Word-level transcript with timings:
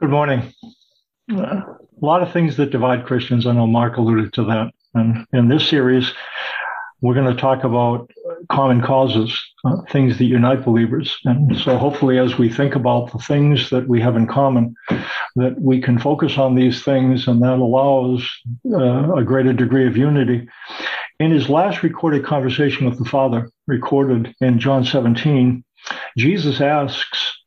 Good 0.00 0.10
morning. 0.10 0.52
Uh, 1.28 1.42
a 1.42 1.76
lot 2.00 2.22
of 2.22 2.32
things 2.32 2.56
that 2.56 2.70
divide 2.70 3.04
Christians. 3.04 3.48
I 3.48 3.52
know 3.52 3.66
Mark 3.66 3.96
alluded 3.96 4.32
to 4.34 4.44
that. 4.44 4.70
And 4.94 5.26
in 5.32 5.48
this 5.48 5.68
series, 5.68 6.12
we're 7.00 7.14
going 7.14 7.34
to 7.34 7.40
talk 7.40 7.64
about 7.64 8.08
common 8.48 8.80
causes, 8.80 9.36
uh, 9.64 9.78
things 9.90 10.16
that 10.18 10.26
unite 10.26 10.64
believers. 10.64 11.18
And 11.24 11.58
so 11.58 11.76
hopefully, 11.76 12.16
as 12.16 12.38
we 12.38 12.48
think 12.48 12.76
about 12.76 13.10
the 13.10 13.18
things 13.18 13.70
that 13.70 13.88
we 13.88 14.00
have 14.00 14.14
in 14.14 14.28
common, 14.28 14.76
that 15.34 15.60
we 15.60 15.80
can 15.80 15.98
focus 15.98 16.38
on 16.38 16.54
these 16.54 16.84
things 16.84 17.26
and 17.26 17.42
that 17.42 17.58
allows 17.58 18.24
uh, 18.72 19.16
a 19.16 19.24
greater 19.24 19.52
degree 19.52 19.88
of 19.88 19.96
unity. 19.96 20.48
In 21.18 21.32
his 21.32 21.48
last 21.48 21.82
recorded 21.82 22.24
conversation 22.24 22.88
with 22.88 22.98
the 22.98 23.10
Father, 23.10 23.50
recorded 23.66 24.32
in 24.40 24.60
John 24.60 24.84
17, 24.84 25.64
Jesus 26.16 26.60
asks 26.60 27.38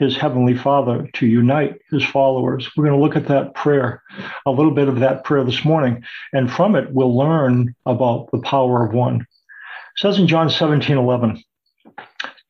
his 0.00 0.16
heavenly 0.16 0.56
father 0.56 1.06
to 1.12 1.26
unite 1.26 1.78
his 1.90 2.02
followers. 2.02 2.68
We're 2.74 2.86
going 2.86 2.98
to 2.98 3.04
look 3.04 3.16
at 3.16 3.28
that 3.28 3.54
prayer, 3.54 4.02
a 4.46 4.50
little 4.50 4.72
bit 4.72 4.88
of 4.88 5.00
that 5.00 5.24
prayer 5.24 5.44
this 5.44 5.62
morning. 5.62 6.02
And 6.32 6.50
from 6.50 6.74
it, 6.74 6.90
we'll 6.90 7.14
learn 7.14 7.76
about 7.84 8.30
the 8.32 8.40
power 8.40 8.84
of 8.84 8.94
one. 8.94 9.20
It 9.20 9.98
says 9.98 10.18
in 10.18 10.26
John 10.26 10.48
17, 10.48 10.96
11, 10.96 11.44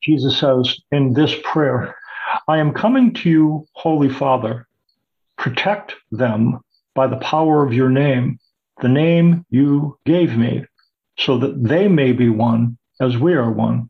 Jesus 0.01 0.39
says 0.39 0.79
in 0.93 1.13
this 1.13 1.35
prayer, 1.43 1.93
I 2.47 2.57
am 2.59 2.73
coming 2.73 3.13
to 3.15 3.29
you, 3.29 3.67
Holy 3.73 4.09
Father. 4.09 4.65
Protect 5.37 5.93
them 6.09 6.61
by 6.95 7.07
the 7.07 7.17
power 7.17 7.65
of 7.65 7.73
your 7.73 7.89
name, 7.89 8.39
the 8.81 8.87
name 8.87 9.45
you 9.49 9.97
gave 10.05 10.37
me, 10.37 10.63
so 11.19 11.37
that 11.39 11.61
they 11.61 11.89
may 11.89 12.13
be 12.13 12.29
one 12.29 12.77
as 13.01 13.17
we 13.17 13.33
are 13.33 13.51
one. 13.51 13.89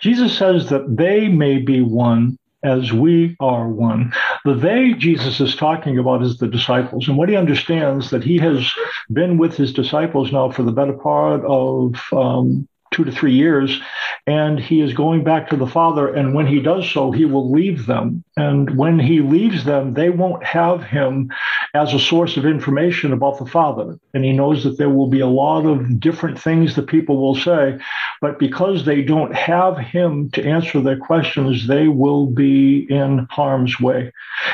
Jesus 0.00 0.36
says 0.36 0.70
that 0.70 0.96
they 0.96 1.28
may 1.28 1.58
be 1.58 1.82
one 1.82 2.38
as 2.62 2.92
we 2.92 3.36
are 3.40 3.68
one. 3.68 4.12
The 4.44 4.54
they 4.54 4.94
Jesus 4.94 5.40
is 5.40 5.54
talking 5.54 5.98
about 5.98 6.22
is 6.22 6.38
the 6.38 6.48
disciples. 6.48 7.08
And 7.08 7.16
what 7.16 7.28
he 7.28 7.36
understands 7.36 8.10
that 8.10 8.24
he 8.24 8.38
has 8.38 8.72
been 9.12 9.38
with 9.38 9.56
his 9.56 9.72
disciples 9.72 10.32
now 10.32 10.50
for 10.50 10.62
the 10.62 10.72
better 10.72 10.94
part 10.94 11.44
of 11.44 11.94
um, 12.12 12.68
two 12.96 13.04
to 13.04 13.12
three 13.12 13.34
years, 13.34 13.78
and 14.26 14.58
he 14.58 14.80
is 14.80 14.94
going 14.94 15.22
back 15.22 15.50
to 15.50 15.56
the 15.56 15.66
Father. 15.66 16.12
And 16.14 16.34
when 16.34 16.46
he 16.46 16.60
does 16.60 16.90
so, 16.90 17.12
he 17.12 17.26
will 17.26 17.52
leave 17.52 17.84
them. 17.84 18.24
And 18.36 18.74
when 18.76 18.98
he 18.98 19.20
leaves 19.20 19.64
them, 19.64 19.92
they 19.92 20.08
won't 20.08 20.42
have 20.44 20.82
him 20.82 21.30
as 21.74 21.92
a 21.92 22.00
source 22.00 22.38
of 22.38 22.46
information 22.46 23.12
about 23.12 23.38
the 23.38 23.46
Father. 23.46 23.98
And 24.14 24.24
he 24.24 24.32
knows 24.32 24.64
that 24.64 24.78
there 24.78 24.88
will 24.88 25.08
be 25.08 25.20
a 25.20 25.26
lot 25.26 25.66
of 25.66 26.00
different 26.00 26.40
things 26.40 26.74
that 26.74 26.86
people 26.86 27.20
will 27.20 27.36
say, 27.36 27.78
but 28.22 28.38
because 28.38 28.86
they 28.86 29.02
don't 29.02 29.34
have 29.34 29.76
him 29.76 30.30
to 30.30 30.42
answer 30.42 30.80
their 30.80 30.98
questions, 30.98 31.66
they 31.66 31.88
will 31.88 32.26
be 32.26 32.86
in 32.88 33.26
harm's 33.30 33.78
way. 33.78 34.10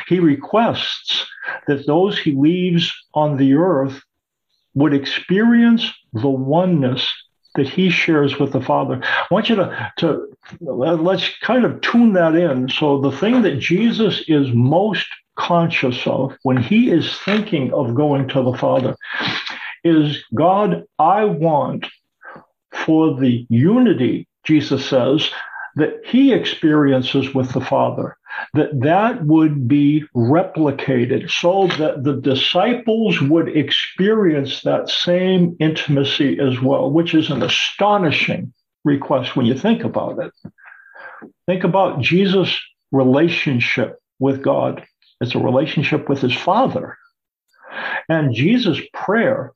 He 0.09 0.19
requests 0.19 1.27
that 1.69 1.87
those 1.87 2.19
he 2.19 2.33
leaves 2.33 2.93
on 3.15 3.37
the 3.37 3.55
earth 3.55 4.03
would 4.75 4.95
experience 4.95 5.93
the 6.13 6.29
oneness 6.29 7.09
that 7.55 7.69
he 7.69 7.91
shares 7.91 8.39
with 8.39 8.53
the 8.53 8.61
Father. 8.61 9.01
I 9.03 9.27
want 9.31 9.49
you 9.49 9.57
to, 9.57 9.93
to 9.99 10.37
let's 10.61 11.31
kind 11.41 11.65
of 11.65 11.81
tune 11.81 12.15
that 12.15 12.35
in. 12.35 12.69
So 12.69 13.01
the 13.01 13.13
thing 13.13 13.43
that 13.43 13.59
Jesus 13.59 14.23
is 14.29 14.53
most 14.53 15.07
conscious 15.37 16.07
of 16.07 16.37
when 16.43 16.57
he 16.57 16.91
is 16.91 17.19
thinking 17.21 17.73
of 17.73 17.95
going 17.95 18.29
to 18.29 18.43
the 18.43 18.57
Father 18.57 18.97
is 19.85 20.23
God, 20.35 20.85
I 20.99 21.25
want 21.25 21.87
for 22.73 23.19
the 23.19 23.47
unity, 23.49 24.29
Jesus 24.45 24.89
says, 24.89 25.31
that 25.77 26.01
he 26.05 26.33
experiences 26.33 27.35
with 27.35 27.53
the 27.53 27.61
Father, 27.61 28.17
that 28.55 28.81
that 28.81 29.25
would 29.25 29.67
be 29.69 30.05
replicated 30.15 31.31
so 31.31 31.67
that 31.79 32.05
the 32.05 32.21
disciples 32.21 33.21
would 33.21 33.49
experience 33.49 34.63
that 34.63 34.89
same 34.89 35.57
intimacy 35.61 36.39
as 36.39 36.61
well, 36.61 36.91
which 36.91 37.15
is 37.15 37.31
an 37.31 37.43
astonishing 37.43 38.53
request 38.85 39.37
when 39.37 39.47
you 39.47 39.57
think 39.57 39.85
about 39.85 40.19
it. 40.19 40.33
Think 41.47 41.65
about 41.65 42.01
Jesus' 42.01 42.59
relationship 42.91 43.99
with 44.19 44.43
God. 44.43 44.85
It's 45.21 45.35
a 45.35 45.39
relationship 45.39 46.09
with 46.09 46.21
his 46.21 46.35
Father. 46.35 46.99
And 48.09 48.35
Jesus' 48.35 48.81
prayer 48.93 49.53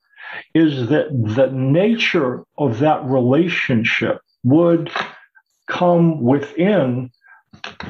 is 0.55 0.89
that 0.89 1.09
the 1.11 1.51
nature 1.53 2.45
of 2.57 2.79
that 2.79 3.05
relationship 3.05 4.21
would 4.45 4.91
come 5.67 6.23
within 6.23 7.11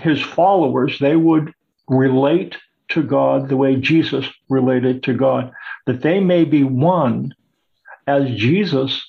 his 0.00 0.20
followers. 0.22 0.98
They 0.98 1.16
would 1.16 1.52
relate 1.88 2.56
to 2.88 3.02
God 3.02 3.48
the 3.48 3.56
way 3.56 3.76
Jesus 3.76 4.26
related 4.48 5.02
to 5.04 5.14
God, 5.14 5.52
that 5.86 6.02
they 6.02 6.20
may 6.20 6.44
be 6.44 6.64
one 6.64 7.34
as 8.06 8.30
Jesus 8.36 9.04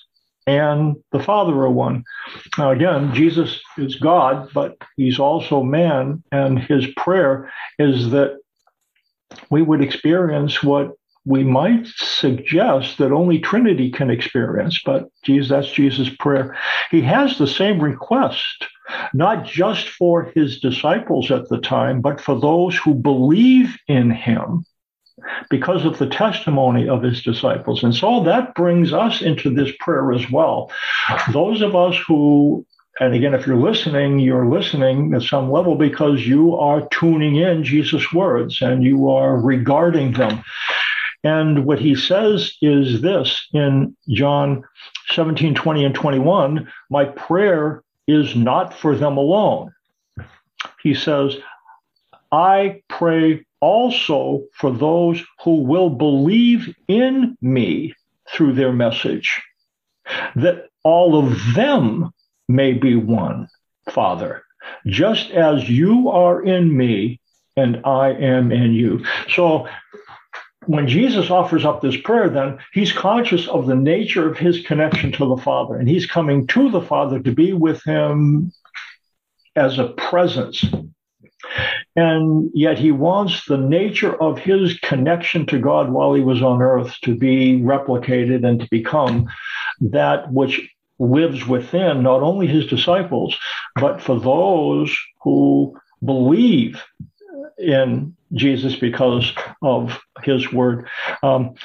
and 0.48 0.96
the 1.12 1.20
Father 1.20 1.54
are 1.54 1.70
one. 1.70 2.04
Now, 2.58 2.72
again, 2.72 3.14
Jesus 3.14 3.60
is 3.78 3.96
God, 3.96 4.50
but 4.54 4.78
he's 4.96 5.20
also 5.20 5.62
man, 5.62 6.24
and 6.32 6.58
his 6.58 6.88
prayer 6.96 7.52
is 7.78 8.12
that 8.12 8.40
we 9.52 9.62
would 9.62 9.84
experience 9.84 10.64
what 10.64 10.94
we 11.28 11.44
might 11.44 11.86
suggest 11.98 12.98
that 12.98 13.12
only 13.12 13.38
Trinity 13.40 13.92
can 13.92 14.10
experience, 14.10 14.80
but 14.84 15.10
Jesus, 15.24 15.50
that's 15.50 15.70
Jesus' 15.70 16.10
prayer. 16.20 16.56
He 16.90 17.02
has 17.02 17.38
the 17.38 17.48
same 17.48 17.82
request, 17.82 18.66
not 19.14 19.46
just 19.46 19.90
for 19.90 20.32
his 20.34 20.62
disciples 20.62 21.30
at 21.30 21.50
the 21.50 21.60
time, 21.60 22.00
but 22.00 22.22
for 22.22 22.40
those 22.40 22.78
who 22.78 22.94
believe 22.94 23.76
in 23.90 24.10
him 24.10 24.64
because 25.50 25.84
of 25.84 25.98
the 25.98 26.08
testimony 26.08 26.88
of 26.88 27.04
his 27.04 27.22
disciples. 27.22 27.84
And 27.84 27.94
so 27.94 28.24
that 28.24 28.56
brings 28.56 28.94
us 28.94 29.22
into 29.22 29.54
this 29.54 29.72
prayer 29.82 30.14
as 30.14 30.32
well. 30.32 30.72
Those 31.34 31.62
of 31.62 31.76
us 31.76 31.98
who 32.08 32.66
and 33.00 33.14
again, 33.14 33.36
if 33.36 33.46
you're 33.46 33.58
listening, 33.58 34.20
you're 34.20 34.50
listening 34.50 35.14
at 35.14 35.22
some 35.22 35.52
level 35.52 35.76
because 35.76 36.26
you 36.26 36.56
are 36.56 36.88
tuning 36.90 37.36
in 37.36 37.64
Jesus' 37.64 38.12
words 38.12 38.60
and 38.62 38.84
you 38.84 39.10
are 39.10 39.40
regarding 39.40 40.14
them. 40.14 40.44
And 41.28 41.66
what 41.66 41.80
he 41.80 41.94
says 41.94 42.54
is 42.62 43.02
this 43.02 43.48
in 43.52 43.98
John 44.08 44.64
17, 45.10 45.56
20, 45.56 45.84
and 45.84 45.94
21 45.94 46.72
My 46.90 47.04
prayer 47.04 47.84
is 48.08 48.34
not 48.34 48.74
for 48.74 48.96
them 48.96 49.18
alone. 49.18 49.74
He 50.82 50.94
says, 50.94 51.36
I 52.32 52.82
pray 52.88 53.46
also 53.60 54.46
for 54.54 54.72
those 54.72 55.22
who 55.44 55.64
will 55.64 55.90
believe 55.90 56.74
in 56.88 57.38
me 57.42 57.94
through 58.30 58.54
their 58.54 58.72
message, 58.72 59.42
that 60.38 60.70
all 60.84 61.20
of 61.20 61.38
them 61.56 62.14
may 62.48 62.72
be 62.72 62.96
one, 62.96 63.50
Father, 63.90 64.44
just 64.86 65.32
as 65.32 65.70
you 65.70 66.08
are 66.08 66.42
in 66.42 66.78
me 66.78 67.20
and 67.58 67.82
I 67.84 68.12
am 68.14 68.54
in 68.54 68.72
you. 68.72 69.04
So 69.36 69.68
when 70.68 70.88
Jesus 70.88 71.32
offers 71.32 71.66
up 71.66 71.82
this 71.82 71.98
prayer, 71.98 72.30
then 72.30 72.60
he's 72.74 72.92
conscious 72.92 73.48
of 73.48 73.66
the 73.68 73.76
nature 73.76 74.30
of 74.30 74.38
his 74.38 74.66
connection 74.66 75.12
to 75.14 75.26
the 75.26 75.42
Father, 75.42 75.76
and 75.78 75.88
he's 75.88 76.06
coming 76.06 76.46
to 76.48 76.70
the 76.70 76.82
Father 76.82 77.20
to 77.22 77.32
be 77.32 77.54
with 77.54 77.82
him 77.84 78.52
as 79.56 79.80
a 79.80 79.88
presence. 79.88 80.64
And 81.96 82.52
yet 82.54 82.78
he 82.78 82.92
wants 82.92 83.46
the 83.46 83.58
nature 83.58 84.14
of 84.22 84.38
his 84.38 84.78
connection 84.80 85.46
to 85.48 85.60
God 85.60 85.90
while 85.90 86.14
he 86.14 86.22
was 86.22 86.42
on 86.42 86.62
earth 86.62 86.96
to 87.04 87.16
be 87.16 87.60
replicated 87.60 88.46
and 88.46 88.60
to 88.60 88.68
become 88.70 89.28
that 89.80 90.32
which 90.32 90.70
lives 91.00 91.48
within 91.48 92.04
not 92.04 92.22
only 92.22 92.46
his 92.46 92.68
disciples, 92.68 93.36
but 93.76 94.02
for 94.02 94.20
those 94.20 94.96
who 95.22 95.76
believe 96.04 96.84
in 97.58 98.16
Jesus 98.34 98.76
because 98.76 99.32
of 99.62 100.00
his 100.24 100.52
word. 100.52 100.88
Um, 101.24 101.56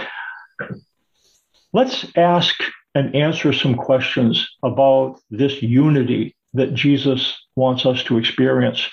let's 1.72 2.06
ask 2.16 2.54
and 2.94 3.14
answer 3.14 3.52
some 3.52 3.74
questions 3.74 4.48
about 4.62 5.20
this 5.30 5.62
unity 5.62 6.36
that 6.54 6.74
Jesus 6.74 7.38
wants 7.56 7.86
us 7.86 8.02
to 8.04 8.18
experience. 8.18 8.86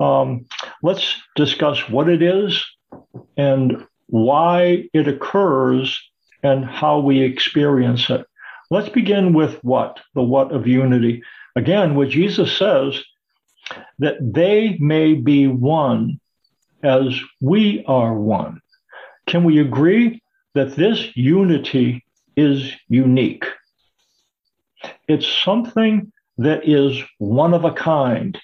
Um, 0.00 0.46
let's 0.82 1.16
discuss 1.36 1.88
what 1.88 2.08
it 2.08 2.22
is 2.22 2.62
and 3.36 3.86
why 4.06 4.88
it 4.92 5.08
occurs 5.08 5.98
and 6.42 6.64
how 6.64 6.98
we 6.98 7.22
experience 7.22 8.10
it. 8.10 8.26
Let's 8.70 8.88
begin 8.88 9.32
with 9.32 9.62
what? 9.62 10.00
The 10.14 10.22
what 10.22 10.52
of 10.52 10.66
unity. 10.66 11.22
Again, 11.56 11.94
what 11.94 12.08
Jesus 12.08 12.56
says 12.56 13.02
that 13.98 14.16
they 14.20 14.76
may 14.80 15.14
be 15.14 15.46
one 15.46 16.20
as 16.82 17.18
we 17.40 17.84
are 17.86 18.14
one. 18.14 18.60
Can 19.26 19.44
we 19.44 19.60
agree 19.60 20.22
that 20.54 20.76
this 20.76 21.16
unity 21.16 22.04
is 22.36 22.72
unique? 22.88 23.44
It's 25.08 25.26
something 25.26 26.12
that 26.38 26.68
is 26.68 27.00
one 27.18 27.54
of 27.54 27.64
a 27.64 27.72
kind. 27.72 28.38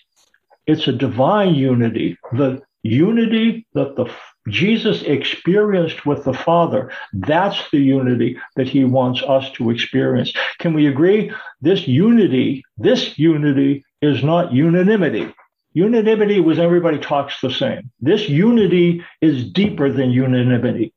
It's 0.67 0.87
a 0.87 0.93
divine 0.93 1.55
unity. 1.55 2.19
The 2.33 2.63
unity 2.83 3.67
that 3.75 3.97
the 3.97 4.11
Jesus 4.49 5.03
experienced 5.03 6.07
with 6.07 6.25
the 6.25 6.33
Father. 6.33 6.91
That's 7.13 7.71
the 7.71 7.81
unity 7.81 8.39
that 8.57 8.69
he 8.69 8.85
wants 8.85 9.23
us 9.23 9.51
to 9.53 9.71
experience. 9.71 10.33
Can 10.59 10.73
we 10.73 10.87
agree? 10.87 11.33
This 11.61 11.87
unity, 11.87 12.65
this 12.79 13.19
unity 13.19 13.85
is 14.01 14.23
not 14.25 14.53
unanimity. 14.53 15.35
Unanimity 15.79 16.41
was 16.41 16.59
everybody 16.59 16.99
talks 16.99 17.41
the 17.41 17.53
same. 17.53 17.93
This 18.01 18.29
unity 18.29 19.05
is 19.21 19.49
deeper 19.53 19.93
than 19.93 20.11
unanimity 20.11 20.93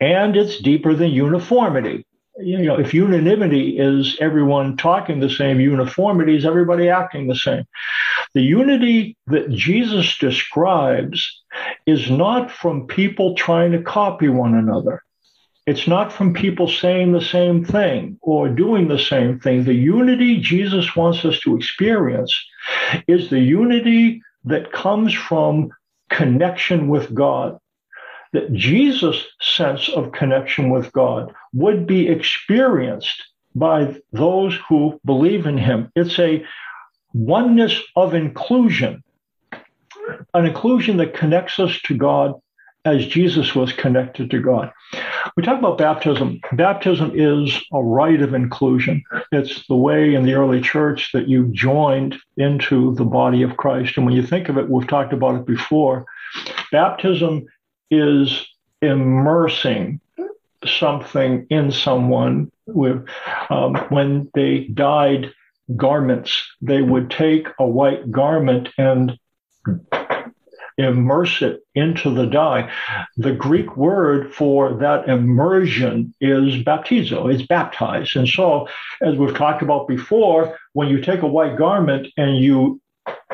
and 0.00 0.36
it's 0.36 0.58
deeper 0.58 0.92
than 0.92 1.10
uniformity. 1.10 2.04
You 2.40 2.58
know, 2.58 2.80
if 2.80 2.92
unanimity 2.92 3.78
is 3.78 4.16
everyone 4.20 4.76
talking 4.76 5.20
the 5.20 5.30
same, 5.30 5.60
uniformity 5.60 6.36
is 6.36 6.44
everybody 6.44 6.88
acting 6.88 7.28
the 7.28 7.36
same. 7.36 7.64
The 8.34 8.42
unity 8.42 9.16
that 9.28 9.50
Jesus 9.50 10.18
describes 10.18 11.20
is 11.86 12.10
not 12.10 12.50
from 12.50 12.88
people 12.88 13.36
trying 13.36 13.70
to 13.70 13.82
copy 13.82 14.28
one 14.28 14.54
another. 14.54 15.04
It's 15.68 15.86
not 15.86 16.14
from 16.14 16.32
people 16.32 16.66
saying 16.66 17.12
the 17.12 17.20
same 17.20 17.62
thing 17.62 18.18
or 18.22 18.48
doing 18.48 18.88
the 18.88 18.98
same 18.98 19.38
thing. 19.38 19.64
The 19.64 19.74
unity 19.74 20.40
Jesus 20.40 20.96
wants 20.96 21.26
us 21.26 21.38
to 21.40 21.56
experience 21.56 22.34
is 23.06 23.28
the 23.28 23.40
unity 23.40 24.22
that 24.44 24.72
comes 24.72 25.12
from 25.12 25.70
connection 26.08 26.88
with 26.88 27.14
God. 27.14 27.58
That 28.32 28.50
Jesus' 28.54 29.22
sense 29.42 29.90
of 29.90 30.12
connection 30.12 30.70
with 30.70 30.90
God 30.94 31.34
would 31.52 31.86
be 31.86 32.08
experienced 32.08 33.22
by 33.54 33.94
those 34.10 34.58
who 34.70 34.98
believe 35.04 35.44
in 35.44 35.58
him. 35.58 35.92
It's 35.94 36.18
a 36.18 36.46
oneness 37.12 37.78
of 37.94 38.14
inclusion, 38.14 39.04
an 40.32 40.46
inclusion 40.46 40.96
that 40.96 41.12
connects 41.12 41.58
us 41.58 41.78
to 41.82 41.94
God 41.94 42.40
as 42.84 43.06
Jesus 43.06 43.54
was 43.54 43.72
connected 43.72 44.30
to 44.30 44.40
God. 44.40 44.72
We 45.36 45.42
talk 45.42 45.58
about 45.58 45.78
baptism. 45.78 46.40
Baptism 46.52 47.12
is 47.14 47.56
a 47.72 47.82
rite 47.82 48.22
of 48.22 48.34
inclusion. 48.34 49.02
It's 49.32 49.66
the 49.66 49.76
way 49.76 50.14
in 50.14 50.24
the 50.24 50.34
early 50.34 50.60
church 50.60 51.10
that 51.12 51.28
you 51.28 51.48
joined 51.52 52.16
into 52.36 52.94
the 52.94 53.04
body 53.04 53.42
of 53.42 53.56
Christ. 53.56 53.96
And 53.96 54.06
when 54.06 54.14
you 54.14 54.22
think 54.22 54.48
of 54.48 54.58
it, 54.58 54.68
we've 54.68 54.88
talked 54.88 55.12
about 55.12 55.34
it 55.36 55.46
before. 55.46 56.06
Baptism 56.72 57.46
is 57.90 58.46
immersing 58.80 60.00
something 60.64 61.46
in 61.50 61.70
someone 61.70 62.50
with 62.66 63.06
um, 63.50 63.76
when 63.90 64.30
they 64.34 64.64
dyed 64.74 65.32
garments. 65.76 66.42
They 66.60 66.82
would 66.82 67.10
take 67.10 67.48
a 67.58 67.66
white 67.66 68.10
garment 68.10 68.68
and 68.78 69.18
immerse 70.78 71.42
it 71.42 71.60
into 71.74 72.10
the 72.10 72.26
dye. 72.26 72.70
The 73.16 73.32
Greek 73.32 73.76
word 73.76 74.32
for 74.32 74.74
that 74.74 75.08
immersion 75.08 76.14
is 76.20 76.62
baptizo, 76.62 77.32
it's 77.32 77.46
baptized. 77.46 78.16
And 78.16 78.28
so, 78.28 78.68
as 79.02 79.16
we've 79.16 79.36
talked 79.36 79.62
about 79.62 79.88
before, 79.88 80.56
when 80.72 80.88
you 80.88 81.00
take 81.00 81.22
a 81.22 81.26
white 81.26 81.58
garment 81.58 82.08
and 82.16 82.38
you 82.38 82.80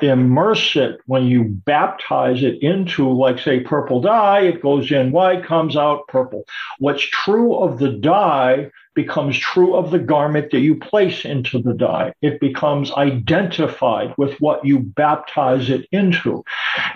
immerse 0.03 0.77
it, 0.77 0.99
when 1.07 1.27
you 1.27 1.45
baptize 1.45 2.43
it 2.43 2.63
into, 2.63 3.11
like, 3.11 3.39
say, 3.39 3.61
purple 3.61 4.01
dye, 4.01 4.41
it 4.41 4.63
goes 4.63 4.91
in 4.91 5.13
white, 5.13 5.45
comes 5.45 5.77
out 5.77 6.07
purple. 6.09 6.45
What's 6.79 7.03
true 7.03 7.55
of 7.57 7.79
the 7.79 7.91
dye 7.91 8.71
becomes 8.95 9.39
true 9.39 9.75
of 9.75 9.91
the 9.91 9.99
garment 9.99 10.51
that 10.51 10.61
you 10.61 10.77
place 10.77 11.25
into 11.25 11.61
the 11.61 11.75
dye. 11.75 12.13
It 12.23 12.41
becomes 12.41 12.93
identified 12.93 14.15
with 14.17 14.41
what 14.41 14.65
you 14.65 14.81
baptize 14.81 15.71
it 15.71 15.87
into. 15.91 16.45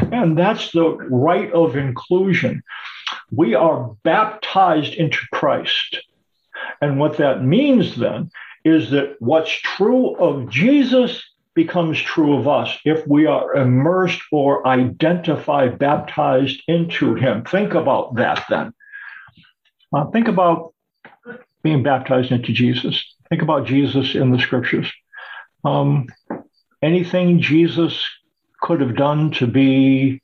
And 0.00 0.38
that's 0.38 0.72
the 0.72 0.90
rite 1.10 1.52
of 1.52 1.76
inclusion. 1.76 2.62
We 3.30 3.54
are 3.54 3.94
baptized 4.04 4.94
into 4.94 5.18
Christ. 5.32 5.98
And 6.80 6.98
what 6.98 7.16
that 7.18 7.44
means 7.44 7.96
then 7.96 8.30
is 8.64 8.90
that 8.90 9.16
what's 9.20 9.50
true 9.50 10.14
of 10.16 10.48
Jesus 10.50 11.22
becomes 11.54 12.00
true 12.00 12.36
of 12.36 12.46
us 12.46 12.78
if 12.84 13.04
we 13.08 13.26
are 13.26 13.54
immersed 13.54 14.22
or 14.30 14.66
identified, 14.66 15.78
baptized 15.78 16.62
into 16.68 17.14
him. 17.14 17.42
Think 17.44 17.74
about 17.74 18.14
that 18.14 18.44
then. 18.48 18.72
Uh, 19.92 20.04
think 20.10 20.28
about 20.28 20.72
being 21.62 21.82
baptized 21.82 22.32
into 22.32 22.52
Jesus. 22.52 23.02
Think 23.28 23.42
about 23.42 23.66
Jesus 23.66 24.14
in 24.14 24.30
the 24.30 24.38
scriptures. 24.38 24.90
Um, 25.64 26.06
anything 26.82 27.40
Jesus 27.40 28.02
could 28.60 28.80
have 28.80 28.96
done 28.96 29.32
to 29.32 29.46
be 29.46 30.22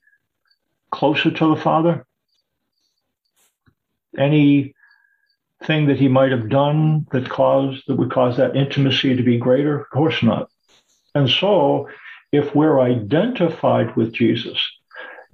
closer 0.90 1.30
to 1.30 1.54
the 1.54 1.60
Father? 1.60 2.06
Anything 4.16 4.74
that 5.68 5.98
he 5.98 6.08
might 6.08 6.30
have 6.30 6.48
done 6.48 7.06
that 7.10 7.28
caused 7.28 7.82
that 7.88 7.96
would 7.96 8.12
cause 8.12 8.36
that 8.36 8.56
intimacy 8.56 9.16
to 9.16 9.22
be 9.22 9.38
greater? 9.38 9.80
Of 9.80 9.90
course 9.90 10.22
not. 10.22 10.48
And 11.14 11.28
so, 11.28 11.88
if 12.32 12.54
we're 12.54 12.80
identified 12.80 13.94
with 13.96 14.12
Jesus, 14.12 14.60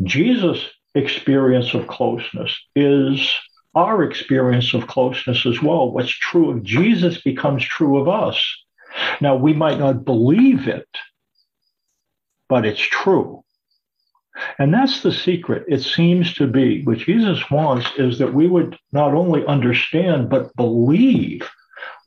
Jesus' 0.02 0.64
experience 0.94 1.74
of 1.74 1.86
closeness 1.86 2.58
is 2.74 3.32
our 3.74 4.02
experience 4.02 4.74
of 4.74 4.86
closeness 4.86 5.46
as 5.46 5.62
well. 5.62 5.90
What's 5.90 6.10
true 6.10 6.50
of 6.50 6.62
Jesus 6.62 7.20
becomes 7.20 7.64
true 7.64 7.98
of 7.98 8.08
us. 8.08 8.42
Now, 9.20 9.36
we 9.36 9.52
might 9.52 9.78
not 9.78 10.04
believe 10.04 10.66
it, 10.66 10.88
but 12.48 12.66
it's 12.66 12.80
true. 12.80 13.44
And 14.58 14.72
that's 14.72 15.02
the 15.02 15.12
secret, 15.12 15.64
it 15.68 15.82
seems 15.82 16.34
to 16.34 16.46
be. 16.46 16.82
What 16.84 16.98
Jesus 16.98 17.50
wants 17.50 17.86
is 17.98 18.18
that 18.18 18.34
we 18.34 18.48
would 18.48 18.76
not 18.92 19.14
only 19.14 19.44
understand, 19.46 20.28
but 20.30 20.54
believe 20.56 21.48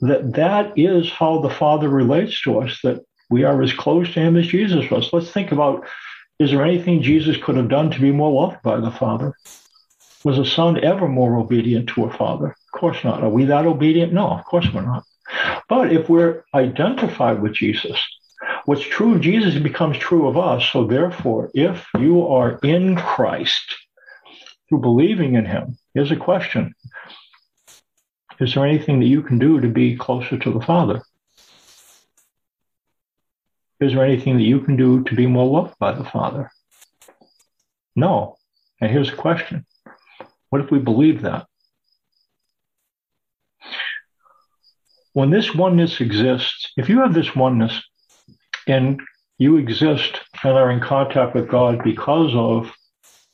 that 0.02 0.34
that 0.34 0.74
is 0.76 1.10
how 1.12 1.40
the 1.40 1.50
Father 1.50 1.90
relates 1.90 2.42
to 2.42 2.60
us, 2.60 2.80
that 2.84 3.04
we 3.30 3.44
are 3.44 3.62
as 3.62 3.74
close 3.74 4.14
to 4.14 4.20
him 4.20 4.36
as 4.36 4.48
Jesus 4.48 4.90
was. 4.90 5.12
Let's 5.14 5.32
think 5.32 5.52
about 5.52 5.86
is 6.40 6.52
there 6.52 6.66
anything 6.66 7.02
Jesus 7.02 7.38
could 7.38 7.56
have 7.56 7.70
done 7.70 7.92
to 7.92 8.02
be 8.02 8.12
more 8.12 8.32
loved 8.32 8.62
by 8.64 8.80
the 8.80 8.92
Father? 8.92 9.34
Was 10.24 10.40
a 10.40 10.46
son 10.46 10.82
ever 10.84 11.08
more 11.08 11.38
obedient 11.38 11.90
to 11.90 12.06
a 12.06 12.14
father? 12.14 12.48
Of 12.48 12.80
course 12.80 13.04
not. 13.04 13.24
Are 13.24 13.30
we 13.30 13.46
that 13.46 13.66
obedient? 13.66 14.14
No, 14.14 14.30
of 14.30 14.46
course 14.46 14.68
we're 14.74 14.82
not. 14.82 15.04
But 15.68 15.92
if 15.92 16.10
we're 16.10 16.46
identified 16.54 17.42
with 17.42 17.54
Jesus, 17.54 18.00
what's 18.66 18.82
true 18.82 19.16
of 19.16 19.22
Jesus 19.22 19.62
becomes 19.62 19.98
true 19.98 20.28
of 20.28 20.38
us. 20.38 20.66
So 20.72 20.86
therefore, 20.86 21.52
if 21.54 21.86
you 22.00 22.26
are 22.28 22.60
in 22.64 22.96
Christ 22.96 23.64
through 24.70 24.80
believing 24.80 25.36
in 25.36 25.46
him, 25.46 25.78
here's 25.94 26.12
a 26.12 26.16
question. 26.16 26.74
Is 28.40 28.54
there 28.54 28.66
anything 28.66 29.00
that 29.00 29.08
you 29.08 29.22
can 29.22 29.40
do 29.40 29.60
to 29.60 29.68
be 29.68 29.96
closer 29.96 30.38
to 30.38 30.52
the 30.52 30.62
Father? 30.62 31.02
Is 33.80 33.94
there 33.94 34.06
anything 34.06 34.38
that 34.38 34.44
you 34.44 34.62
can 34.62 34.78
do 34.78 35.04
to 35.04 35.16
be 35.16 35.28
more 35.28 35.46
loved 35.46 35.78
by 35.80 35.92
the 35.92 36.06
Father? 36.06 36.50
No. 37.96 38.38
And 38.80 38.90
here's 38.90 39.12
a 39.12 39.16
question 39.16 39.66
What 40.54 40.62
if 40.62 40.70
we 40.70 40.78
believe 40.78 41.24
that? 41.24 41.48
When 45.14 45.32
this 45.32 45.56
oneness 45.56 46.00
exists, 46.00 46.72
if 46.78 46.90
you 46.90 47.00
have 47.00 47.16
this 47.16 47.36
oneness 47.36 47.82
and 48.68 49.02
you 49.40 49.58
exist 49.58 50.20
and 50.44 50.54
are 50.54 50.70
in 50.70 50.80
contact 50.80 51.34
with 51.34 51.50
God 51.50 51.84
because 51.84 52.36
of 52.36 52.72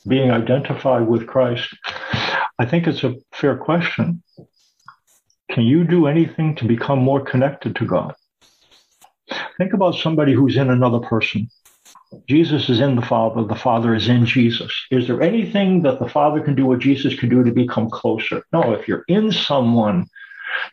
being 0.07 0.31
identified 0.31 1.09
with 1.09 1.27
Christ, 1.27 1.67
I 2.57 2.65
think 2.65 2.87
it's 2.87 3.03
a 3.03 3.15
fair 3.33 3.57
question. 3.57 4.23
Can 5.51 5.65
you 5.65 5.83
do 5.83 6.07
anything 6.07 6.55
to 6.55 6.65
become 6.65 6.99
more 6.99 7.19
connected 7.19 7.75
to 7.75 7.85
God? 7.85 8.15
Think 9.57 9.73
about 9.73 9.95
somebody 9.95 10.31
who's 10.31 10.55
in 10.55 10.69
another 10.69 10.99
person. 10.99 11.49
Jesus 12.27 12.69
is 12.69 12.79
in 12.79 12.95
the 12.95 13.01
Father, 13.01 13.43
the 13.43 13.55
Father 13.55 13.93
is 13.93 14.09
in 14.09 14.25
Jesus. 14.25 14.73
Is 14.91 15.07
there 15.07 15.21
anything 15.21 15.83
that 15.83 15.99
the 15.99 16.09
Father 16.09 16.41
can 16.41 16.55
do 16.55 16.65
or 16.65 16.77
Jesus 16.77 17.17
can 17.19 17.29
do 17.29 17.43
to 17.43 17.51
become 17.51 17.89
closer? 17.89 18.43
No, 18.51 18.73
if 18.73 18.87
you're 18.87 19.03
in 19.07 19.31
someone, 19.31 20.07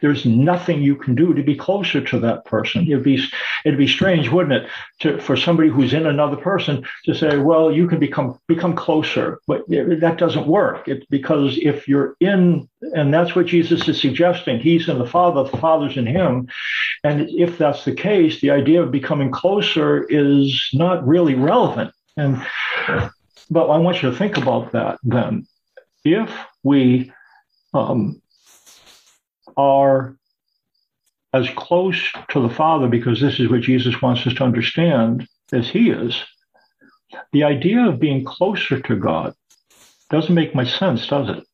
there's 0.00 0.24
nothing 0.24 0.82
you 0.82 0.96
can 0.96 1.14
do 1.14 1.34
to 1.34 1.42
be 1.42 1.56
closer 1.56 2.00
to 2.00 2.20
that 2.20 2.44
person. 2.44 2.86
It'd 2.86 3.02
be 3.02 3.22
it'd 3.64 3.78
be 3.78 3.88
strange, 3.88 4.28
wouldn't 4.28 4.64
it, 4.64 4.70
to, 5.00 5.20
for 5.20 5.36
somebody 5.36 5.68
who's 5.68 5.92
in 5.92 6.06
another 6.06 6.36
person 6.36 6.86
to 7.04 7.14
say, 7.14 7.38
"Well, 7.38 7.72
you 7.72 7.86
can 7.88 7.98
become 7.98 8.38
become 8.46 8.74
closer," 8.74 9.40
but 9.46 9.66
that 9.68 10.16
doesn't 10.18 10.46
work. 10.46 10.88
It, 10.88 11.08
because 11.10 11.58
if 11.60 11.88
you're 11.88 12.16
in, 12.20 12.68
and 12.94 13.12
that's 13.12 13.34
what 13.34 13.46
Jesus 13.46 13.88
is 13.88 14.00
suggesting. 14.00 14.60
He's 14.60 14.88
in 14.88 14.98
the 14.98 15.06
Father, 15.06 15.48
the 15.50 15.56
Father's 15.56 15.96
in 15.96 16.06
Him, 16.06 16.48
and 17.04 17.28
if 17.30 17.58
that's 17.58 17.84
the 17.84 17.94
case, 17.94 18.40
the 18.40 18.50
idea 18.50 18.82
of 18.82 18.90
becoming 18.90 19.30
closer 19.30 20.04
is 20.04 20.68
not 20.72 21.06
really 21.06 21.34
relevant. 21.34 21.92
And 22.16 22.44
but 23.50 23.68
I 23.68 23.78
want 23.78 24.02
you 24.02 24.10
to 24.10 24.16
think 24.16 24.36
about 24.36 24.72
that 24.72 24.98
then. 25.02 25.46
If 26.04 26.30
we 26.62 27.12
um, 27.74 28.22
are 29.56 30.16
as 31.32 31.48
close 31.50 32.00
to 32.30 32.40
the 32.40 32.54
Father, 32.54 32.88
because 32.88 33.20
this 33.20 33.38
is 33.38 33.48
what 33.50 33.60
Jesus 33.60 34.00
wants 34.00 34.26
us 34.26 34.34
to 34.34 34.44
understand, 34.44 35.26
as 35.52 35.68
He 35.68 35.90
is, 35.90 36.22
the 37.32 37.44
idea 37.44 37.86
of 37.86 38.00
being 38.00 38.24
closer 38.24 38.80
to 38.80 38.96
God 38.96 39.34
doesn't 40.10 40.34
make 40.34 40.54
much 40.54 40.78
sense, 40.78 41.06
does 41.06 41.28
it? 41.28 41.44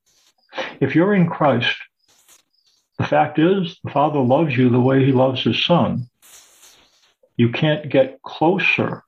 If 0.80 0.94
you're 0.94 1.14
in 1.14 1.28
Christ, 1.28 1.76
the 2.98 3.06
fact 3.06 3.38
is 3.38 3.78
the 3.82 3.90
Father 3.90 4.20
loves 4.20 4.56
you 4.56 4.68
the 4.68 4.80
way 4.80 5.04
he 5.04 5.12
loves 5.12 5.42
his 5.42 5.64
Son. 5.64 6.08
You 7.36 7.50
can't 7.50 7.88
get 7.88 8.20
closer 8.22 9.02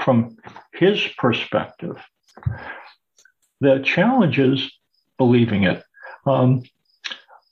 from 0.00 0.36
his 0.72 1.06
perspective. 1.18 1.96
The 3.60 3.82
challenge 3.84 4.38
is 4.38 4.70
believing 5.18 5.64
it. 5.64 5.82
Um, 6.26 6.62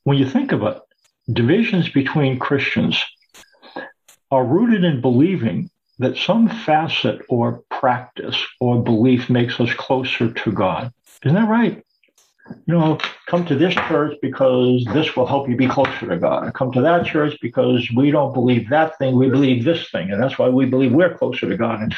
when 0.05 0.19
you 0.19 0.29
think 0.29 0.53
of 0.53 0.63
it, 0.63 0.79
divisions 1.33 1.89
between 1.89 2.39
Christians 2.39 3.03
are 4.31 4.45
rooted 4.45 4.85
in 4.85 5.01
believing 5.01 5.71
that 5.99 6.17
some 6.17 6.49
facet 6.49 7.21
or 7.29 7.63
practice 7.71 8.43
or 8.61 8.83
belief 8.83 9.31
makes 9.31 9.61
us 9.61 9.73
closer 9.75 10.33
to 10.33 10.53
God. 10.53 10.93
Isn't 11.25 11.37
that 11.37 11.49
right? 11.49 11.85
You 12.67 12.75
know, 12.75 12.99
come 13.27 13.47
to 13.47 13.55
this 13.55 13.75
church 13.75 14.17
because 14.21 14.85
this 14.93 15.15
will 15.15 15.27
help 15.27 15.49
you 15.49 15.57
be 15.57 15.69
closer 15.69 16.09
to 16.09 16.17
God. 16.17 16.53
Come 16.55 16.73
to 16.73 16.81
that 16.81 17.07
church 17.07 17.39
because 17.41 17.89
we 17.95 18.11
don't 18.11 18.35
believe 18.35 18.69
that 18.71 18.99
thing, 18.99 19.17
we 19.17 19.31
believe 19.31 19.65
this 19.65 19.91
thing, 19.91 20.11
and 20.11 20.21
that's 20.21 20.39
why 20.39 20.49
we 20.49 20.67
believe 20.67 20.93
we're 20.93 21.17
closer 21.17 21.49
to 21.49 21.57
God. 21.57 21.81
And, 21.81 21.95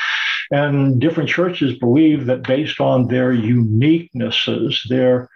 and 0.50 1.00
different 1.00 1.30
churches 1.30 1.78
believe 1.78 2.26
that 2.26 2.42
based 2.42 2.80
on 2.80 3.08
their 3.08 3.32
uniquenesses, 3.32 4.86
their 4.88 5.30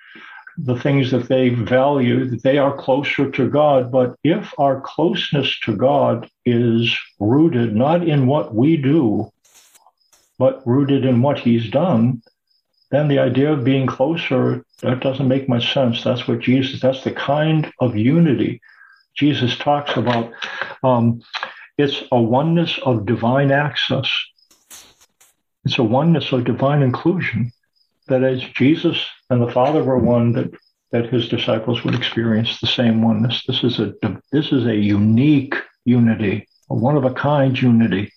the 0.60 0.78
things 0.78 1.12
that 1.12 1.28
they 1.28 1.50
value, 1.50 2.28
that 2.28 2.42
they 2.42 2.58
are 2.58 2.76
closer 2.76 3.30
to 3.30 3.48
God. 3.48 3.92
But 3.92 4.16
if 4.24 4.52
our 4.58 4.80
closeness 4.80 5.58
to 5.60 5.76
God 5.76 6.28
is 6.44 6.96
rooted 7.20 7.76
not 7.76 8.06
in 8.06 8.26
what 8.26 8.54
we 8.54 8.76
do, 8.76 9.30
but 10.36 10.66
rooted 10.66 11.04
in 11.04 11.22
what 11.22 11.38
He's 11.38 11.70
done, 11.70 12.22
then 12.90 13.06
the 13.06 13.20
idea 13.20 13.52
of 13.52 13.64
being 13.64 13.86
closer, 13.86 14.64
that 14.80 15.00
doesn't 15.00 15.28
make 15.28 15.48
much 15.48 15.72
sense. 15.72 16.02
That's 16.02 16.26
what 16.26 16.40
Jesus, 16.40 16.80
that's 16.80 17.04
the 17.04 17.12
kind 17.12 17.72
of 17.80 17.96
unity 17.96 18.60
Jesus 19.14 19.56
talks 19.58 19.96
about. 19.96 20.32
Um, 20.82 21.20
it's 21.76 22.02
a 22.10 22.20
oneness 22.20 22.78
of 22.84 23.06
divine 23.06 23.52
access. 23.52 24.10
It's 25.64 25.78
a 25.78 25.84
oneness 25.84 26.32
of 26.32 26.44
divine 26.44 26.82
inclusion 26.82 27.52
that 28.08 28.22
as 28.22 28.42
Jesus 28.42 29.04
and 29.30 29.40
the 29.40 29.52
Father 29.52 29.82
were 29.82 29.98
one, 29.98 30.32
that 30.32 30.50
that 30.90 31.10
his 31.10 31.28
disciples 31.28 31.84
would 31.84 31.94
experience 31.94 32.60
the 32.60 32.66
same 32.66 33.02
oneness. 33.02 33.44
This 33.46 33.62
is 33.62 33.78
a 33.78 33.92
this 34.32 34.52
is 34.52 34.66
a 34.66 34.74
unique 34.74 35.54
unity, 35.84 36.48
a 36.70 36.74
one 36.74 36.96
of 36.96 37.04
a 37.04 37.12
kind 37.12 37.60
unity. 37.60 38.12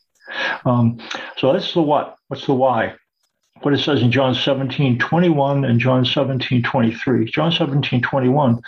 Um, 0.66 1.00
so 1.38 1.52
that's 1.54 1.74
the 1.74 1.82
what. 1.82 2.16
What's 2.28 2.46
the 2.46 2.54
why? 2.54 2.96
What 3.62 3.74
it 3.74 3.80
says 3.80 4.02
in 4.02 4.12
John 4.12 4.34
17, 4.34 4.98
21 4.98 5.66
and 5.66 5.80
John 5.80 6.06
17, 6.06 6.64
23. 6.64 7.26
John 7.26 7.52
17, 7.52 8.02
21, 8.02 8.62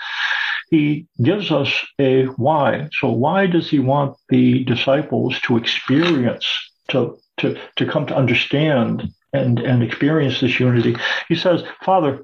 he 0.69 1.07
gives 1.21 1.51
us 1.51 1.71
a 1.99 2.25
why. 2.25 2.89
So 2.99 3.09
why 3.09 3.47
does 3.47 3.69
he 3.69 3.79
want 3.79 4.17
the 4.29 4.63
disciples 4.65 5.39
to 5.41 5.57
experience, 5.57 6.45
to, 6.89 7.17
to, 7.37 7.57
to 7.77 7.85
come 7.87 8.05
to 8.07 8.15
understand 8.15 9.11
and, 9.33 9.59
and 9.59 9.83
experience 9.83 10.39
this 10.39 10.59
unity. 10.59 10.95
He 11.27 11.35
says, 11.35 11.63
Father, 11.81 12.23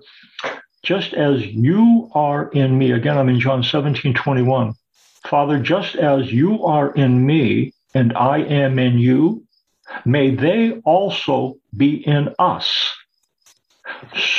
just 0.84 1.14
as 1.14 1.46
you 1.46 2.10
are 2.14 2.50
in 2.50 2.78
me, 2.78 2.92
again, 2.92 3.18
I'm 3.18 3.30
in 3.30 3.40
John 3.40 3.64
17, 3.64 4.14
21. 4.14 4.74
Father, 5.26 5.60
just 5.60 5.96
as 5.96 6.32
you 6.32 6.64
are 6.64 6.94
in 6.94 7.26
me 7.26 7.74
and 7.94 8.14
I 8.16 8.40
am 8.40 8.80
in 8.80 8.98
you, 8.98 9.44
may 10.06 10.36
they 10.36 10.74
also 10.86 11.58
be 11.76 11.96
in 11.96 12.34
us, 12.40 12.96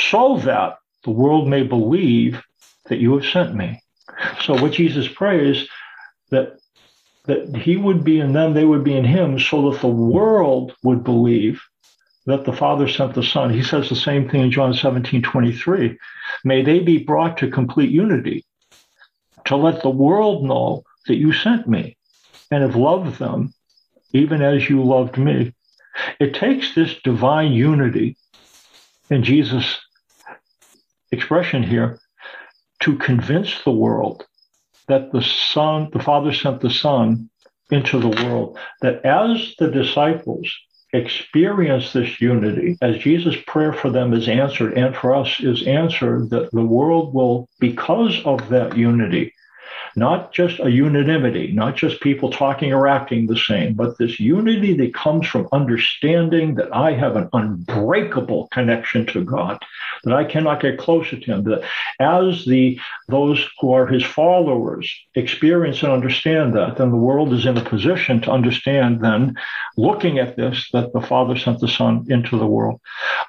so 0.09 0.37
that 0.39 0.77
the 1.03 1.11
world 1.11 1.47
may 1.47 1.63
believe 1.63 2.41
that 2.85 2.99
you 2.99 3.17
have 3.17 3.29
sent 3.29 3.53
me. 3.53 3.81
So 4.41 4.59
what 4.61 4.71
Jesus 4.71 5.07
prays 5.07 5.67
that 6.29 6.57
that 7.25 7.55
he 7.55 7.77
would 7.77 8.03
be 8.03 8.19
in 8.19 8.33
them, 8.33 8.53
they 8.53 8.65
would 8.65 8.83
be 8.83 8.95
in 8.95 9.05
him, 9.05 9.37
so 9.37 9.69
that 9.69 9.81
the 9.81 9.87
world 9.87 10.73
would 10.81 11.03
believe 11.03 11.61
that 12.31 12.45
the 12.45 12.53
Father 12.53 12.87
sent 12.87 13.13
the 13.13 13.23
Son. 13.23 13.49
He 13.49 13.63
says 13.63 13.89
the 13.89 13.95
same 13.95 14.29
thing 14.29 14.41
in 14.41 14.51
John 14.51 14.73
17, 14.73 15.21
23. 15.21 15.97
May 16.43 16.63
they 16.63 16.79
be 16.79 16.97
brought 16.97 17.37
to 17.37 17.51
complete 17.51 17.91
unity 17.91 18.45
to 19.45 19.55
let 19.55 19.81
the 19.81 19.89
world 19.89 20.43
know 20.43 20.83
that 21.07 21.15
you 21.15 21.33
sent 21.33 21.67
me 21.67 21.97
and 22.49 22.63
have 22.63 22.75
loved 22.75 23.19
them 23.19 23.53
even 24.13 24.41
as 24.41 24.69
you 24.69 24.83
loved 24.83 25.17
me. 25.17 25.53
It 26.19 26.33
takes 26.33 26.73
this 26.73 26.95
divine 27.03 27.51
unity 27.51 28.17
in 29.09 29.23
Jesus' 29.23 29.79
expression 31.11 31.63
here 31.63 31.99
to 32.81 32.97
convince 32.97 33.63
the 33.63 33.71
world 33.71 34.25
that 34.87 35.11
the 35.11 35.21
Son, 35.21 35.89
the 35.93 35.99
Father 35.99 36.33
sent 36.33 36.61
the 36.61 36.69
Son 36.69 37.29
into 37.69 37.99
the 37.99 38.09
world, 38.09 38.57
that 38.81 39.05
as 39.05 39.55
the 39.59 39.69
disciples 39.69 40.51
experience 40.93 41.93
this 41.93 42.19
unity 42.19 42.77
as 42.81 42.97
Jesus' 42.97 43.35
prayer 43.47 43.73
for 43.73 43.89
them 43.89 44.13
is 44.13 44.27
answered 44.27 44.77
and 44.77 44.95
for 44.95 45.15
us 45.15 45.39
is 45.39 45.65
answered, 45.65 46.29
that 46.31 46.51
the 46.51 46.65
world 46.65 47.13
will, 47.13 47.47
because 47.59 48.21
of 48.25 48.49
that 48.49 48.77
unity, 48.77 49.33
not 49.95 50.33
just 50.33 50.59
a 50.59 50.71
unanimity, 50.71 51.51
not 51.51 51.75
just 51.75 52.01
people 52.01 52.31
talking 52.31 52.73
or 52.73 52.87
acting 52.87 53.27
the 53.27 53.37
same, 53.37 53.73
but 53.73 53.97
this 53.97 54.19
unity 54.19 54.73
that 54.77 54.93
comes 54.93 55.27
from 55.27 55.47
understanding 55.51 56.55
that 56.55 56.73
I 56.73 56.93
have 56.93 57.15
an 57.15 57.29
unbreakable 57.33 58.47
connection 58.51 59.05
to 59.07 59.23
God, 59.23 59.63
that 60.03 60.13
I 60.13 60.23
cannot 60.23 60.61
get 60.61 60.77
closer 60.77 61.19
to 61.19 61.25
Him. 61.25 61.43
That 61.43 61.63
as 61.99 62.45
the 62.45 62.79
those 63.07 63.47
who 63.59 63.73
are 63.73 63.87
His 63.87 64.03
followers 64.03 64.91
experience 65.15 65.83
and 65.83 65.91
understand 65.91 66.55
that, 66.55 66.77
then 66.77 66.91
the 66.91 66.97
world 66.97 67.33
is 67.33 67.45
in 67.45 67.57
a 67.57 67.63
position 67.63 68.21
to 68.21 68.31
understand. 68.31 69.01
Then, 69.01 69.35
looking 69.77 70.19
at 70.19 70.35
this, 70.37 70.69
that 70.73 70.93
the 70.93 71.01
Father 71.01 71.37
sent 71.37 71.59
the 71.59 71.67
Son 71.67 72.05
into 72.09 72.37
the 72.37 72.47
world. 72.47 72.79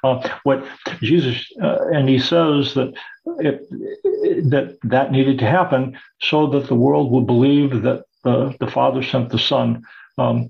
Uh, 0.03 0.27
what 0.43 0.65
Jesus 1.01 1.45
uh, 1.61 1.87
and 1.91 2.07
He 2.07 2.19
says 2.19 2.73
that 2.75 2.93
it, 3.25 3.69
that 4.49 4.77
that 4.83 5.11
needed 5.11 5.39
to 5.39 5.45
happen 5.45 5.97
so 6.21 6.47
that 6.47 6.67
the 6.67 6.75
world 6.75 7.11
would 7.11 7.25
believe 7.25 7.81
that 7.83 8.03
the, 8.23 8.55
the 8.59 8.67
Father 8.67 9.03
sent 9.03 9.29
the 9.29 9.39
Son. 9.39 9.83
Um, 10.17 10.49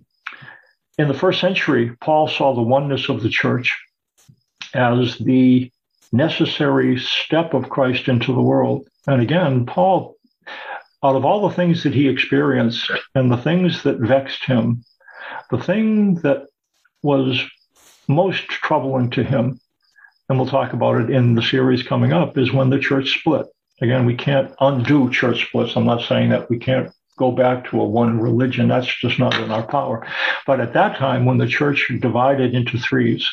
in 0.98 1.08
the 1.08 1.13
first 1.13 1.39
century, 1.39 1.96
Paul 2.01 2.27
saw 2.27 2.53
the 2.53 2.62
oneness 2.62 3.10
of 3.10 3.24
the 3.24 3.30
church 3.30 3.80
as 4.74 5.18
the 5.18 5.72
necessary 6.12 7.00
step 7.00 7.53
of 7.53 7.70
Christ 7.70 8.08
into 8.08 8.34
the 8.34 8.42
world. 8.42 8.88
And 9.08 9.22
again, 9.22 9.65
Paul, 9.65 10.15
out 11.03 11.15
of 11.15 11.25
all 11.25 11.48
the 11.48 11.56
things 11.56 11.84
that 11.84 11.94
he 11.94 12.08
experienced 12.08 12.92
and 13.15 13.32
the 13.32 13.38
things 13.38 13.84
that 13.84 13.98
vexed 13.98 14.46
him, 14.46 14.86
the 15.50 15.58
thing 15.58 16.15
that 16.15 16.48
was 17.01 17.42
most 18.08 18.48
troubling 18.48 19.10
to 19.12 19.24
him 19.24 19.60
and 20.33 20.39
we'll 20.39 20.49
talk 20.49 20.73
about 20.73 20.99
it 20.99 21.11
in 21.11 21.35
the 21.35 21.43
series 21.43 21.83
coming 21.83 22.11
up, 22.11 22.39
is 22.39 22.51
when 22.51 22.71
the 22.71 22.79
church 22.79 23.19
split. 23.19 23.45
Again, 23.83 24.03
we 24.03 24.15
can't 24.15 24.51
undo 24.59 25.11
church 25.11 25.45
splits. 25.45 25.75
I'm 25.75 25.85
not 25.85 26.01
saying 26.01 26.31
that 26.31 26.49
we 26.49 26.57
can't 26.57 26.91
go 27.19 27.31
back 27.31 27.69
to 27.69 27.79
a 27.79 27.87
one 27.87 28.19
religion. 28.19 28.67
That's 28.67 28.87
just 28.87 29.19
not 29.19 29.39
in 29.39 29.51
our 29.51 29.61
power. 29.61 30.07
But 30.47 30.59
at 30.59 30.73
that 30.73 30.97
time, 30.97 31.25
when 31.25 31.37
the 31.37 31.45
church 31.45 31.91
divided 31.99 32.55
into 32.55 32.79
threes 32.79 33.29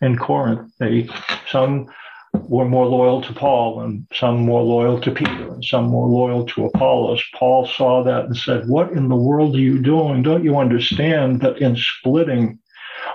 in 0.00 0.18
Corinth, 0.18 0.72
they 0.80 1.08
some 1.48 1.86
were 2.34 2.64
more 2.64 2.86
loyal 2.86 3.22
to 3.22 3.32
Paul 3.32 3.82
and 3.82 4.04
some 4.12 4.38
more 4.38 4.62
loyal 4.62 5.00
to 5.02 5.12
Peter 5.12 5.52
and 5.52 5.64
some 5.64 5.84
more 5.84 6.08
loyal 6.08 6.46
to 6.46 6.64
Apollos. 6.64 7.22
Paul 7.36 7.64
saw 7.68 8.02
that 8.02 8.24
and 8.24 8.36
said, 8.36 8.68
What 8.68 8.90
in 8.90 9.08
the 9.08 9.14
world 9.14 9.54
are 9.54 9.60
you 9.60 9.80
doing? 9.80 10.24
Don't 10.24 10.42
you 10.42 10.58
understand 10.58 11.42
that 11.42 11.58
in 11.58 11.76
splitting 11.76 12.58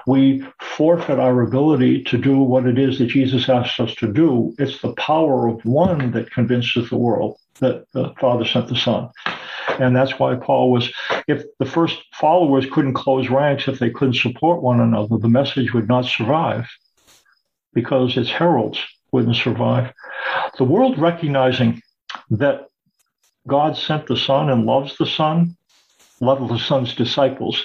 we 0.05 0.45
forfeit 0.59 1.19
our 1.19 1.41
ability 1.41 2.03
to 2.03 2.17
do 2.17 2.39
what 2.39 2.67
it 2.67 2.77
is 2.77 3.00
that 3.00 3.07
Jesus 3.07 3.50
asks 3.50 3.79
us 3.79 3.95
to 3.95 4.12
do. 4.12 4.53
It's 4.59 4.81
the 4.81 4.93
power 4.93 5.47
of 5.47 5.63
one 5.65 6.12
that 6.12 6.31
convinces 6.31 6.89
the 6.89 6.97
world 6.97 7.38
that 7.59 7.85
the 7.93 8.13
Father 8.19 8.45
sent 8.45 8.67
the 8.67 8.75
Son. 8.75 9.09
And 9.79 9.95
that's 9.95 10.19
why 10.19 10.35
Paul 10.35 10.71
was, 10.71 10.91
if 11.27 11.43
the 11.59 11.65
first 11.65 11.97
followers 12.13 12.65
couldn't 12.71 12.93
close 12.93 13.29
ranks, 13.29 13.67
if 13.67 13.79
they 13.79 13.89
couldn't 13.89 14.15
support 14.15 14.62
one 14.62 14.79
another, 14.79 15.17
the 15.17 15.27
message 15.27 15.74
would 15.74 15.88
not 15.88 16.05
survive 16.05 16.67
because 17.74 18.15
its 18.15 18.29
heralds 18.29 18.79
wouldn't 19.12 19.35
survive. 19.35 19.91
The 20.57 20.63
world 20.63 20.97
recognizing 20.97 21.81
that 22.29 22.67
God 23.47 23.77
sent 23.77 24.07
the 24.07 24.17
Son 24.17 24.50
and 24.50 24.65
loves 24.65 24.97
the 24.97 25.05
Son, 25.05 25.55
loved 26.19 26.50
the 26.50 26.59
Son's 26.59 26.95
disciples, 26.95 27.63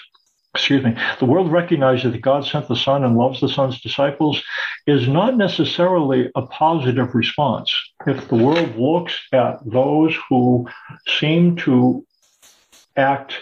excuse 0.55 0.85
me, 0.85 0.97
the 1.21 1.27
world 1.27 1.53
recognizes 1.53 2.13
that 2.13 2.21
God 2.21 2.45
sent 2.45 2.67
the 2.69 2.77
Son 2.77 3.05
and 3.05 3.17
loves 3.17 3.41
the 3.41 3.49
Son's 3.49 3.81
disciples 3.81 4.43
is 4.87 5.07
not 5.07 5.37
necessarily 5.37 6.31
a 6.35 6.43
positive 6.43 7.15
response. 7.15 7.75
If 8.07 8.29
the 8.29 8.37
world 8.37 8.77
looks 8.77 9.19
at 9.33 9.59
those 9.65 10.17
who 10.29 10.67
seem 11.07 11.57
to 11.59 12.05
act 12.97 13.35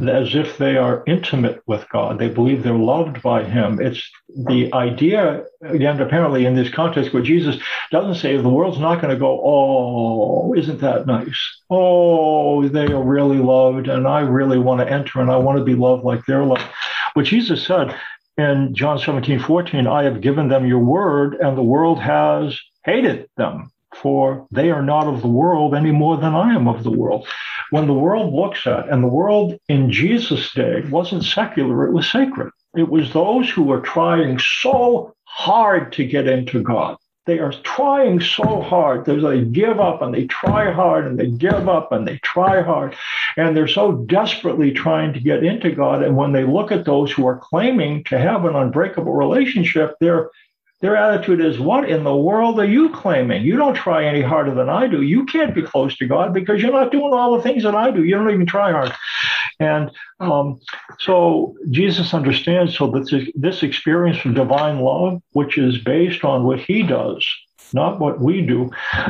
as 0.00 0.34
if 0.34 0.58
they 0.58 0.76
are 0.76 1.04
intimate 1.06 1.62
with 1.66 1.88
God. 1.90 2.18
They 2.18 2.28
believe 2.28 2.62
they're 2.62 2.72
loved 2.74 3.22
by 3.22 3.44
Him. 3.44 3.80
It's 3.80 4.10
the 4.28 4.72
idea, 4.72 5.44
again, 5.62 6.00
apparently 6.00 6.46
in 6.46 6.54
this 6.54 6.70
context 6.70 7.12
where 7.12 7.22
Jesus 7.22 7.58
doesn't 7.90 8.16
say 8.16 8.36
the 8.36 8.48
world's 8.48 8.78
not 8.78 9.00
going 9.00 9.12
to 9.14 9.20
go, 9.20 9.40
oh, 9.42 10.54
isn't 10.54 10.80
that 10.80 11.06
nice? 11.06 11.38
Oh, 11.70 12.66
they 12.68 12.86
are 12.86 13.02
really 13.02 13.38
loved 13.38 13.88
and 13.88 14.06
I 14.06 14.20
really 14.20 14.58
want 14.58 14.80
to 14.80 14.90
enter 14.90 15.20
and 15.20 15.30
I 15.30 15.36
want 15.36 15.58
to 15.58 15.64
be 15.64 15.74
loved 15.74 16.04
like 16.04 16.24
they're 16.26 16.44
loved. 16.44 16.66
But 17.14 17.26
Jesus 17.26 17.64
said 17.64 17.94
in 18.38 18.74
John 18.74 18.98
17, 18.98 19.40
14, 19.40 19.86
I 19.86 20.04
have 20.04 20.20
given 20.20 20.48
them 20.48 20.66
your 20.66 20.80
word 20.80 21.34
and 21.34 21.56
the 21.56 21.62
world 21.62 22.00
has 22.00 22.58
hated 22.84 23.28
them 23.36 23.70
for 23.94 24.46
they 24.50 24.70
are 24.70 24.82
not 24.82 25.06
of 25.06 25.22
the 25.22 25.28
world 25.28 25.74
any 25.74 25.90
more 25.90 26.16
than 26.16 26.34
I 26.34 26.54
am 26.54 26.68
of 26.68 26.82
the 26.82 26.90
world. 26.90 27.26
When 27.70 27.86
the 27.86 27.94
world 27.94 28.34
looks 28.34 28.66
at, 28.66 28.88
and 28.88 29.02
the 29.02 29.08
world 29.08 29.58
in 29.68 29.90
Jesus' 29.90 30.52
day 30.52 30.82
wasn't 30.90 31.24
secular, 31.24 31.86
it 31.86 31.92
was 31.92 32.10
sacred. 32.10 32.50
It 32.76 32.88
was 32.88 33.12
those 33.12 33.48
who 33.50 33.62
were 33.62 33.80
trying 33.80 34.38
so 34.38 35.14
hard 35.24 35.92
to 35.92 36.06
get 36.06 36.26
into 36.26 36.62
God. 36.62 36.96
They 37.24 37.38
are 37.38 37.52
trying 37.62 38.20
so 38.20 38.60
hard. 38.62 39.04
That 39.04 39.20
they 39.20 39.44
give 39.44 39.78
up 39.78 40.02
and 40.02 40.12
they 40.12 40.26
try 40.26 40.72
hard 40.72 41.06
and 41.06 41.18
they 41.18 41.28
give 41.28 41.68
up 41.68 41.92
and 41.92 42.06
they 42.06 42.18
try 42.18 42.62
hard. 42.62 42.96
And 43.36 43.56
they're 43.56 43.68
so 43.68 43.92
desperately 43.92 44.72
trying 44.72 45.12
to 45.12 45.20
get 45.20 45.44
into 45.44 45.70
God. 45.70 46.02
And 46.02 46.16
when 46.16 46.32
they 46.32 46.44
look 46.44 46.72
at 46.72 46.84
those 46.84 47.12
who 47.12 47.26
are 47.26 47.38
claiming 47.38 48.02
to 48.04 48.18
have 48.18 48.44
an 48.44 48.56
unbreakable 48.56 49.12
relationship, 49.12 49.94
they're 50.00 50.30
their 50.82 50.96
attitude 50.96 51.40
is, 51.40 51.60
What 51.60 51.88
in 51.88 52.02
the 52.02 52.14
world 52.14 52.58
are 52.58 52.66
you 52.66 52.90
claiming? 52.90 53.44
You 53.44 53.56
don't 53.56 53.74
try 53.74 54.04
any 54.04 54.20
harder 54.20 54.52
than 54.52 54.68
I 54.68 54.88
do. 54.88 55.00
You 55.00 55.24
can't 55.24 55.54
be 55.54 55.62
close 55.62 55.96
to 55.98 56.08
God 56.08 56.34
because 56.34 56.60
you're 56.60 56.72
not 56.72 56.90
doing 56.90 57.14
all 57.14 57.36
the 57.36 57.42
things 57.42 57.62
that 57.62 57.76
I 57.76 57.92
do. 57.92 58.02
You 58.02 58.16
don't 58.16 58.30
even 58.30 58.46
try 58.46 58.72
hard. 58.72 58.92
And 59.60 59.92
um, 60.18 60.58
so 60.98 61.54
Jesus 61.70 62.12
understands 62.12 62.76
so 62.76 62.90
that 62.90 63.30
this 63.36 63.62
experience 63.62 64.24
of 64.24 64.34
divine 64.34 64.80
love, 64.80 65.22
which 65.32 65.56
is 65.56 65.78
based 65.78 66.24
on 66.24 66.42
what 66.44 66.58
he 66.58 66.82
does, 66.82 67.24
not 67.72 68.00
what 68.00 68.20
we 68.20 68.42
do, 68.42 68.68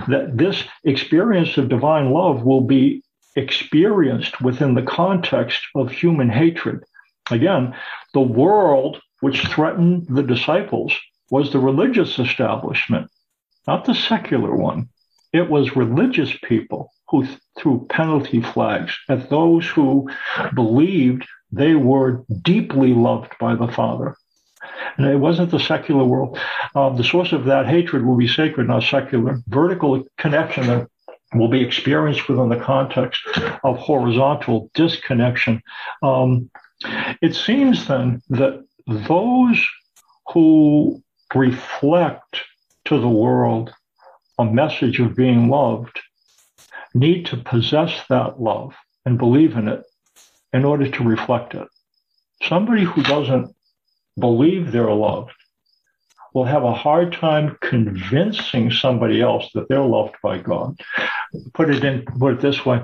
that 0.09 0.37
this 0.37 0.65
experience 0.85 1.57
of 1.57 1.71
divine 1.71 2.11
love 2.11 2.43
will 2.43 2.61
be 2.61 3.03
experienced 3.35 4.43
within 4.43 4.75
the 4.75 4.83
context 4.83 5.63
of 5.75 5.91
human 5.91 6.29
hatred. 6.29 6.85
Again, 7.31 7.75
the 8.13 8.21
world 8.21 9.01
which 9.21 9.47
threatened 9.47 10.07
the 10.11 10.23
disciples 10.23 10.95
was 11.33 11.51
the 11.51 11.59
religious 11.59 12.19
establishment, 12.19 13.11
not 13.67 13.87
the 13.87 13.95
secular 13.95 14.55
one. 14.55 14.91
It 15.33 15.49
was 15.49 15.75
religious 15.75 16.31
people 16.45 16.93
who 17.09 17.27
threw 17.59 17.87
penalty 17.89 18.43
flags 18.43 18.95
at 19.09 19.31
those 19.31 19.67
who 19.67 20.11
believed 20.55 21.27
they 21.51 21.75
were 21.75 22.23
deeply 22.43 22.93
loved 22.93 23.33
by 23.41 23.55
the 23.55 23.67
Father. 23.69 24.15
And 24.99 25.07
it 25.07 25.17
wasn't 25.17 25.51
the 25.51 25.59
secular 25.59 26.05
world. 26.05 26.39
Uh, 26.75 26.91
the 26.91 27.03
source 27.03 27.33
of 27.33 27.47
that 27.47 27.67
hatred 27.67 28.05
will 28.05 28.19
be 28.19 28.29
sacred, 28.29 28.69
not 28.69 28.83
secular. 28.83 29.41
Vertical 29.49 30.05
connection 30.19 30.87
will 31.33 31.49
be 31.49 31.63
experienced 31.63 32.29
within 32.29 32.51
the 32.51 32.61
context 32.61 33.23
of 33.65 33.79
horizontal 33.79 34.71
disconnection. 34.75 35.63
Um, 36.03 36.51
it 37.23 37.35
seems 37.35 37.89
then 37.89 38.21
that 38.29 38.63
those 38.87 39.67
who 40.35 41.03
reflect 41.35 42.41
to 42.87 43.01
the 43.01 43.09
world 43.09 43.73
a 44.39 44.45
message 44.45 45.01
of 45.01 45.17
being 45.17 45.49
loved 45.49 46.01
need 46.95 47.27
to 47.27 47.37
possess 47.37 48.03
that 48.09 48.41
love 48.41 48.75
and 49.05 49.19
believe 49.19 49.57
in 49.57 49.69
it 49.69 49.83
in 50.53 50.65
order 50.65 50.91
to 50.91 51.05
reflect 51.05 51.55
it. 51.55 51.67
Somebody 52.43 52.85
who 52.85 53.03
doesn't 53.03 53.55
believe 54.19 54.73
they're 54.73 54.93
loved 54.93 55.33
will 56.35 56.45
have 56.45 56.65
a 56.65 56.75
hard 56.75 57.13
time 57.13 57.57
convincing 57.61 58.71
somebody 58.71 59.21
else 59.21 59.49
that 59.55 59.69
they're 59.69 59.81
loved 59.81 60.15
by 60.23 60.39
God. 60.39 60.79
Put 61.55 61.71
it 61.71 61.85
in, 61.85 62.05
put 62.05 62.35
it 62.35 62.41
this 62.41 62.65
way. 62.65 62.83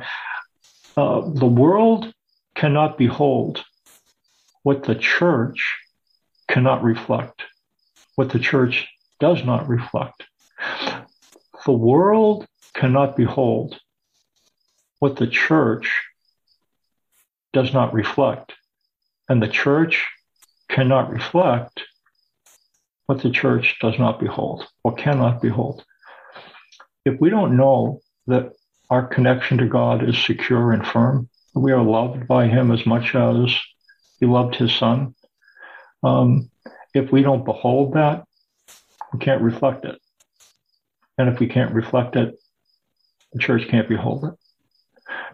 Uh, 0.96 1.29
the 1.29 1.46
world 1.46 2.12
cannot 2.55 2.99
behold 2.99 3.64
what 4.62 4.83
the 4.85 4.94
church 4.94 5.79
cannot 6.49 6.83
reflect 6.83 7.42
what 8.18 8.31
the 8.31 8.38
church 8.40 8.88
does 9.20 9.44
not 9.44 9.68
reflect. 9.68 10.24
The 11.64 11.72
world 11.72 12.48
cannot 12.74 13.16
behold 13.16 13.78
what 14.98 15.14
the 15.14 15.28
church 15.28 16.02
does 17.52 17.72
not 17.72 17.94
reflect, 17.94 18.54
and 19.28 19.40
the 19.40 19.46
church 19.46 20.04
cannot 20.68 21.11
reflect 21.11 21.85
what 23.07 23.22
the 23.22 23.31
church 23.31 23.76
does 23.81 23.96
not 24.00 24.18
behold 24.18 24.66
or 24.83 24.96
cannot 24.96 25.40
behold. 25.40 25.85
If 27.04 27.20
we 27.20 27.31
don't 27.31 27.57
know 27.57 28.00
that 28.26 28.50
our 28.90 29.07
connection 29.07 29.59
to 29.59 29.66
God 29.66 30.02
is 30.02 30.18
secure 30.18 30.72
and 30.72 30.85
firm, 30.85 31.28
we 31.54 31.70
are 31.70 31.85
loved 31.85 32.26
by 32.26 32.48
Him 32.48 32.72
as 32.72 32.85
much 32.85 33.14
as 33.14 33.57
He 34.18 34.26
loved 34.26 34.57
His 34.57 34.74
Son, 34.74 35.14
um, 36.02 36.50
if 36.94 37.12
we 37.12 37.22
don't 37.22 37.44
behold 37.44 37.94
that, 37.94 38.24
we 39.12 39.18
can't 39.18 39.42
reflect 39.42 39.85
it. 39.85 40.01
And 41.16 41.29
if 41.29 41.40
we 41.40 41.46
can't 41.46 41.74
reflect 41.74 42.16
it, 42.16 42.38
the 43.33 43.38
church 43.38 43.68
can't 43.68 43.88
behold 43.88 44.24
it. 44.24 44.35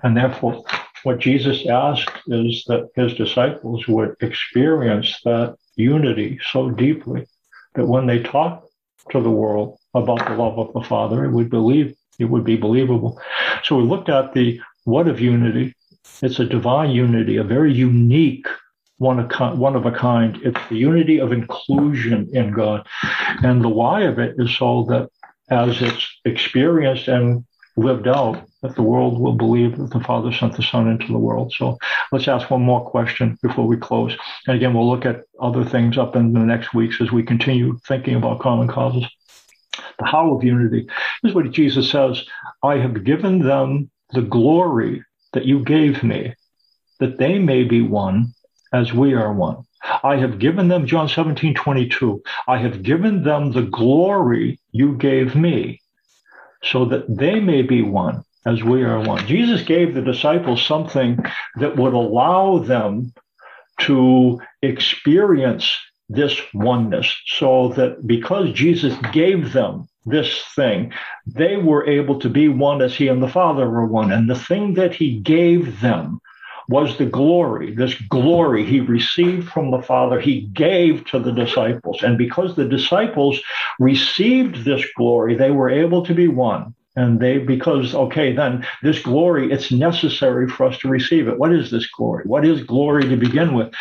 And 0.03 0.17
therefore, 0.17 0.65
what 1.03 1.19
Jesus 1.19 1.67
asked 1.67 2.23
is 2.29 2.65
that 2.67 2.91
his 2.95 3.15
disciples 3.15 3.87
would 3.87 4.17
experience 4.21 5.21
that 5.25 5.57
unity 5.77 6.39
so 6.51 6.71
deeply 6.71 7.27
that 7.75 7.87
when 7.87 8.07
they 8.07 8.23
talk 8.23 8.67
to 9.11 9.21
the 9.21 9.31
world 9.31 9.79
about 9.93 10.27
the 10.27 10.35
love 10.35 10.59
of 10.59 10.73
the 10.73 10.83
Father, 10.83 11.25
it 11.25 11.33
would 11.33 11.51
believe 11.51 11.95
it 12.19 12.25
would 12.27 12.45
be 12.45 12.57
believable. 12.57 13.21
So 13.65 13.77
we 13.77 13.85
looked 13.85 14.09
at 14.09 14.33
the 14.33 14.61
what 14.85 15.09
of 15.09 15.21
unity. 15.21 15.75
It's 16.23 16.39
a 16.39 16.45
divine 16.45 16.91
unity, 16.91 17.37
a 17.37 17.45
very 17.45 17.73
unique 17.73 18.47
one 18.99 19.19
of, 19.19 19.87
a 19.87 19.91
kind. 19.93 20.39
It's 20.43 20.61
the 20.69 20.77
unity 20.77 21.19
of 21.19 21.33
inclusion 21.33 22.29
in 22.33 22.53
God. 22.53 22.87
And 23.43 23.63
the 23.63 23.69
why 23.69 24.03
of 24.03 24.19
it 24.19 24.37
is 24.39 24.57
so 24.57 24.87
that 24.89 25.09
as 25.51 25.83
it's 25.83 26.21
experienced 26.25 27.09
and 27.09 27.45
lived 27.77 28.07
out, 28.07 28.47
that 28.63 28.77
the 28.77 28.83
world 28.83 29.21
will 29.21 29.35
believe 29.35 29.77
that 29.77 29.91
the 29.91 30.01
Father 30.01 30.33
sent 30.33 30.57
the 30.57 30.63
Son 30.63 30.89
into 30.89 31.09
the 31.09 31.19
world. 31.19 31.53
So 31.53 31.77
let's 32.13 32.29
ask 32.29 32.51
one 32.51 32.63
more 32.63 32.89
question 32.89 33.37
before 33.43 33.67
we 33.67 33.77
close. 33.77 34.17
And 34.47 34.57
again, 34.57 34.75
we'll 34.75 34.89
look 34.89 35.05
at 35.05 35.25
other 35.41 35.65
things 35.65 35.99
up 35.99 36.17
in 36.17 36.33
the 36.33 36.41
next 36.41 36.73
weeks 36.73 37.01
as 37.01 37.11
we 37.11 37.23
continue 37.23 37.79
thinking 37.87 38.15
about 38.15 38.41
common 38.41 38.69
causes. 38.69 39.05
The 39.99 40.07
how 40.07 40.35
of 40.35 40.45
unity 40.45 40.87
this 41.23 41.31
is 41.31 41.35
what 41.35 41.51
Jesus 41.51 41.91
says 41.91 42.25
I 42.63 42.79
have 42.79 43.05
given 43.05 43.41
them 43.41 43.91
the 44.11 44.23
glory 44.23 45.03
that 45.33 45.45
you 45.45 45.65
gave 45.65 46.03
me, 46.03 46.35
that 47.01 47.19
they 47.19 47.39
may 47.39 47.65
be 47.65 47.83
one 47.83 48.35
as 48.75 48.93
we 48.93 49.15
are 49.15 49.33
one. 49.33 49.59
I 50.03 50.17
have 50.17 50.41
given 50.41 50.67
them, 50.69 50.87
John 50.87 51.09
17, 51.09 51.55
22, 51.55 52.23
I 52.49 52.59
have 52.59 52.83
given 52.83 53.23
them 53.23 53.53
the 53.53 53.63
glory 53.63 54.59
you 54.73 54.97
gave 54.97 55.37
me 55.37 55.81
so 56.63 56.85
that 56.87 57.05
they 57.09 57.39
may 57.39 57.63
be 57.63 57.83
one 57.83 58.25
as 58.47 58.65
we 58.65 58.83
are 58.83 59.01
one. 59.01 59.27
Jesus 59.27 59.63
gave 59.63 59.95
the 59.95 60.03
disciples 60.03 60.67
something 60.67 61.19
that 61.61 61.77
would 61.77 61.93
allow 61.93 62.59
them 62.59 63.13
to 63.83 64.41
experience 64.63 65.77
this 66.09 66.41
oneness 66.53 67.15
so 67.27 67.69
that 67.77 68.07
because 68.07 68.53
Jesus 68.53 68.95
gave 69.13 69.53
them 69.53 69.89
this 70.05 70.43
thing, 70.57 70.93
they 71.27 71.57
were 71.57 71.87
able 71.87 72.19
to 72.19 72.29
be 72.29 72.49
one 72.49 72.83
as 72.83 72.95
he 72.95 73.07
and 73.09 73.23
the 73.23 73.29
Father 73.29 73.71
were 73.71 73.87
one. 73.87 74.11
And 74.11 74.29
the 74.29 74.39
thing 74.39 74.75
that 74.75 74.95
he 74.95 75.21
gave 75.21 75.81
them 75.81 76.21
was 76.69 76.97
the 76.99 77.07
glory. 77.07 77.75
This 77.75 77.95
glory 78.09 78.65
he 78.65 78.81
received 78.81 79.49
from 79.49 79.71
the 79.71 79.83
Father, 79.83 80.21
he 80.21 80.43
gave 80.53 81.05
to 81.07 81.19
the 81.19 81.33
disciples. 81.33 82.03
And 82.03 82.17
because 82.17 82.57
the 82.57 82.69
disciples 82.69 83.41
received 83.79 84.65
this 84.65 84.85
glory, 84.97 85.35
they 85.35 85.51
were 85.51 85.71
able 85.71 86.05
to 86.07 86.15
be 86.15 86.29
one. 86.29 86.75
And 86.97 87.19
they, 87.19 87.39
because, 87.39 87.93
okay, 87.93 88.33
then 88.33 88.65
this 88.83 89.03
glory, 89.03 89.51
it's 89.51 89.73
necessary 89.73 90.49
for 90.49 90.67
us 90.67 90.79
to 90.79 90.89
receive 90.89 91.27
it. 91.27 91.39
What 91.39 91.53
is 91.53 91.71
this 91.73 91.89
glory? 91.91 92.25
What 92.25 92.45
is 92.45 92.63
glory 92.63 93.09
to 93.09 93.17
begin 93.17 93.55
with? 93.55 93.75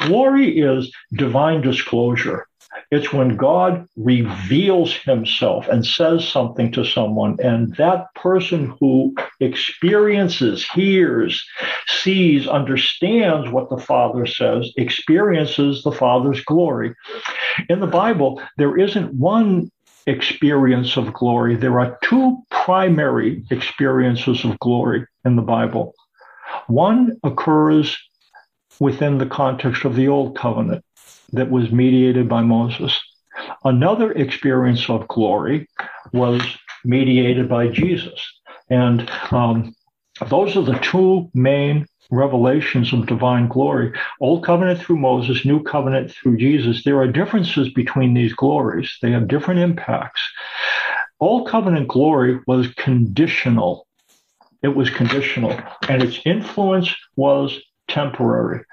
Glory 0.00 0.58
is 0.58 0.90
divine 1.12 1.60
disclosure. 1.60 2.47
It's 2.90 3.12
when 3.12 3.36
God 3.36 3.86
reveals 3.96 4.94
himself 4.94 5.68
and 5.68 5.84
says 5.84 6.26
something 6.26 6.72
to 6.72 6.84
someone, 6.84 7.36
and 7.42 7.74
that 7.76 8.06
person 8.14 8.74
who 8.80 9.14
experiences, 9.40 10.66
hears, 10.70 11.44
sees, 11.86 12.48
understands 12.48 13.50
what 13.50 13.68
the 13.68 13.76
Father 13.76 14.24
says, 14.24 14.72
experiences 14.78 15.82
the 15.82 15.92
Father's 15.92 16.42
glory. 16.44 16.94
In 17.68 17.80
the 17.80 17.86
Bible, 17.86 18.40
there 18.56 18.78
isn't 18.78 19.12
one 19.12 19.70
experience 20.06 20.96
of 20.96 21.12
glory. 21.12 21.56
There 21.56 21.80
are 21.80 21.98
two 22.02 22.38
primary 22.50 23.44
experiences 23.50 24.44
of 24.46 24.58
glory 24.60 25.06
in 25.26 25.36
the 25.36 25.42
Bible. 25.42 25.92
One 26.68 27.18
occurs 27.22 27.98
within 28.80 29.18
the 29.18 29.26
context 29.26 29.84
of 29.84 29.94
the 29.94 30.08
old 30.08 30.38
covenant 30.38 30.84
that 31.32 31.50
was 31.50 31.70
mediated 31.70 32.28
by 32.28 32.42
Moses. 32.42 32.98
Another 33.64 34.12
experience 34.12 34.88
of 34.88 35.08
glory 35.08 35.68
was 36.12 36.42
mediated 36.84 37.48
by 37.48 37.68
Jesus. 37.68 38.20
And 38.70 39.10
um, 39.30 39.74
those 40.28 40.56
are 40.56 40.62
the 40.62 40.78
two 40.78 41.30
main 41.34 41.86
revelations 42.10 42.92
of 42.92 43.06
divine 43.06 43.48
glory. 43.48 43.92
Old 44.20 44.44
covenant 44.44 44.80
through 44.80 44.98
Moses, 44.98 45.44
new 45.44 45.62
covenant 45.62 46.10
through 46.10 46.38
Jesus. 46.38 46.82
There 46.84 46.98
are 46.98 47.10
differences 47.10 47.68
between 47.72 48.14
these 48.14 48.32
glories. 48.32 48.96
They 49.02 49.10
have 49.12 49.28
different 49.28 49.60
impacts. 49.60 50.20
Old 51.20 51.48
covenant 51.48 51.88
glory 51.88 52.40
was 52.46 52.68
conditional. 52.74 53.86
It 54.62 54.68
was 54.68 54.90
conditional 54.90 55.58
and 55.88 56.02
its 56.02 56.20
influence 56.24 56.94
was 57.16 57.58
temporary. 57.88 58.64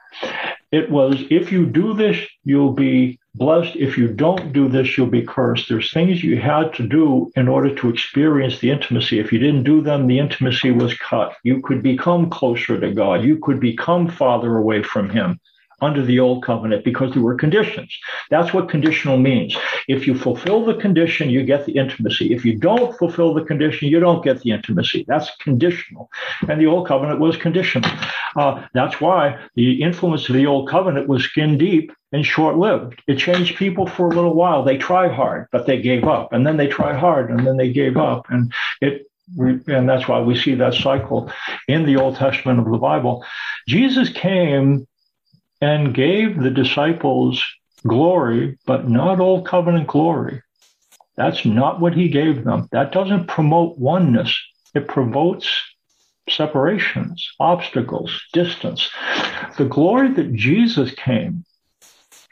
It 0.76 0.92
was, 0.92 1.24
if 1.30 1.54
you 1.54 1.66
do 1.66 1.94
this, 1.94 2.18
you'll 2.44 2.74
be 2.74 3.18
blessed. 3.34 3.78
If 3.78 3.98
you 3.98 4.10
don't 4.10 4.52
do 4.52 4.68
this, 4.68 4.98
you'll 4.98 5.08
be 5.08 5.22
cursed. 5.22 5.70
There's 5.70 5.94
things 5.94 6.22
you 6.22 6.38
had 6.38 6.74
to 6.74 6.84
do 6.86 7.32
in 7.38 7.48
order 7.48 7.74
to 7.76 7.90
experience 7.90 8.60
the 8.60 8.72
intimacy. 8.72 9.20
If 9.20 9.32
you 9.32 9.40
didn't 9.40 9.64
do 9.64 9.82
them, 9.82 10.06
the 10.06 10.20
intimacy 10.20 10.72
was 10.72 10.94
cut. 10.98 11.34
You 11.44 11.62
could 11.62 11.82
become 11.82 12.30
closer 12.30 12.78
to 12.78 12.92
God. 12.92 13.24
You 13.24 13.38
could 13.38 13.62
become 13.62 14.10
farther 14.10 14.58
away 14.58 14.84
from 14.84 15.10
Him 15.10 15.40
under 15.82 16.04
the 16.04 16.20
old 16.20 16.44
covenant 16.44 16.84
because 16.84 17.14
there 17.14 17.22
were 17.22 17.36
conditions. 17.36 17.98
That's 18.30 18.54
what 18.54 18.70
conditional 18.70 19.18
means. 19.18 19.56
If 19.88 20.08
you 20.08 20.18
fulfill 20.18 20.66
the 20.66 20.76
condition, 20.76 21.30
you 21.30 21.44
get 21.44 21.66
the 21.66 21.74
intimacy. 21.74 22.34
If 22.34 22.46
you 22.46 22.58
don't 22.58 22.98
fulfill 22.98 23.34
the 23.34 23.44
condition, 23.44 23.88
you 23.88 24.00
don't 24.00 24.24
get 24.24 24.42
the 24.42 24.52
intimacy. 24.52 25.06
That's 25.08 25.36
conditional. 25.38 26.10
And 26.48 26.60
the 26.60 26.68
old 26.68 26.88
covenant 26.88 27.20
was 27.20 27.38
conditional. 27.38 27.90
Uh, 28.36 28.66
that's 28.74 29.00
why 29.00 29.40
the 29.56 29.82
influence 29.82 30.28
of 30.30 30.36
the 30.36 30.46
old 30.46 30.70
covenant 30.70 31.08
was 31.08 31.24
skin 31.24 31.58
deep 31.58 31.92
and 32.12 32.26
short 32.26 32.58
lived. 32.58 33.02
It 33.08 33.18
changed 33.18 33.58
people 33.58 33.88
for 33.88 34.08
a 34.08 34.16
little 34.16 34.34
while. 34.34 34.64
They 34.64 34.78
tried 34.78 35.12
hard, 35.12 35.48
but 35.52 35.66
they 35.66 35.82
gave 35.82 36.06
up. 36.06 36.34
And 36.34 36.46
then 36.46 36.58
they 36.58 36.68
tried 36.68 36.98
hard 36.98 37.30
and 37.30 37.46
then 37.46 37.58
they 37.58 37.72
gave 37.72 37.98
up. 37.98 38.26
And 38.30 38.54
it 38.82 39.08
and 39.68 39.90
that's 39.90 40.08
why 40.08 40.20
we 40.20 40.38
see 40.38 40.56
that 40.56 40.76
cycle 40.76 41.32
in 41.68 41.86
the 41.86 41.98
Old 41.98 42.16
Testament 42.16 42.60
of 42.60 42.66
the 42.66 42.78
Bible. 42.78 43.26
Jesus 43.68 44.10
came 44.10 44.88
and 45.66 45.96
gave 45.96 46.40
the 46.40 46.52
disciples 46.52 47.44
glory, 47.88 48.56
but 48.68 48.88
not 48.88 49.20
old 49.20 49.48
covenant 49.48 49.88
glory. 49.88 50.44
That's 51.18 51.44
not 51.44 51.80
what 51.80 51.96
he 51.96 52.08
gave 52.08 52.44
them. 52.44 52.68
That 52.72 52.92
doesn't 52.92 53.26
promote 53.26 53.80
oneness. 53.80 54.32
It 54.76 54.88
promotes 54.88 55.50
separations, 56.30 57.28
obstacles, 57.40 58.12
distance. 58.32 58.92
The 59.58 59.66
glory 59.66 60.14
that 60.14 60.36
Jesus 60.36 60.92
came 60.94 61.46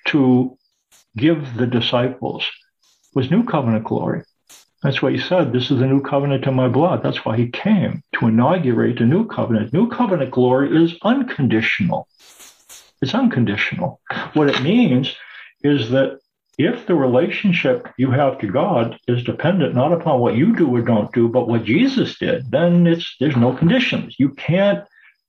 to 0.10 0.56
give 1.18 1.58
the 1.58 1.66
disciples 1.66 2.46
was 3.16 3.32
new 3.32 3.46
covenant 3.46 3.86
glory. 3.86 4.22
That's 4.84 5.02
why 5.02 5.10
he 5.10 5.20
said, 5.20 5.54
This 5.54 5.72
is 5.72 5.80
the 5.80 5.88
new 5.88 6.02
covenant 6.02 6.46
in 6.46 6.54
my 6.54 6.68
blood. 6.68 7.02
That's 7.02 7.26
why 7.26 7.38
he 7.38 7.48
came 7.48 8.04
to 8.16 8.28
inaugurate 8.28 9.02
a 9.02 9.06
new 9.06 9.26
covenant. 9.26 9.74
New 9.74 9.90
covenant 9.90 10.30
glory 10.30 10.84
is 10.84 10.94
unconditional. 11.02 12.08
It's 13.04 13.14
unconditional. 13.14 14.00
What 14.34 14.50
it 14.50 14.64
means 14.64 15.14
is 15.62 15.90
that 15.90 16.20
if 16.58 16.88
the 16.88 16.96
relationship 16.96 17.90
you 17.98 18.12
have 18.12 18.40
to 18.40 18.48
God 18.48 18.98
is 19.10 19.26
dependent 19.26 19.76
not 19.76 19.92
upon 19.92 20.22
what 20.22 20.38
you 20.38 20.56
do 20.56 20.74
or 20.74 20.82
don't 20.82 21.12
do, 21.12 21.28
but 21.28 21.50
what 21.50 21.66
Jesus 21.66 22.18
did, 22.18 22.50
then 22.50 22.88
it's 22.88 23.16
there's 23.20 23.36
no 23.36 23.54
conditions. 23.54 24.16
You 24.18 24.30
can't 24.30 24.86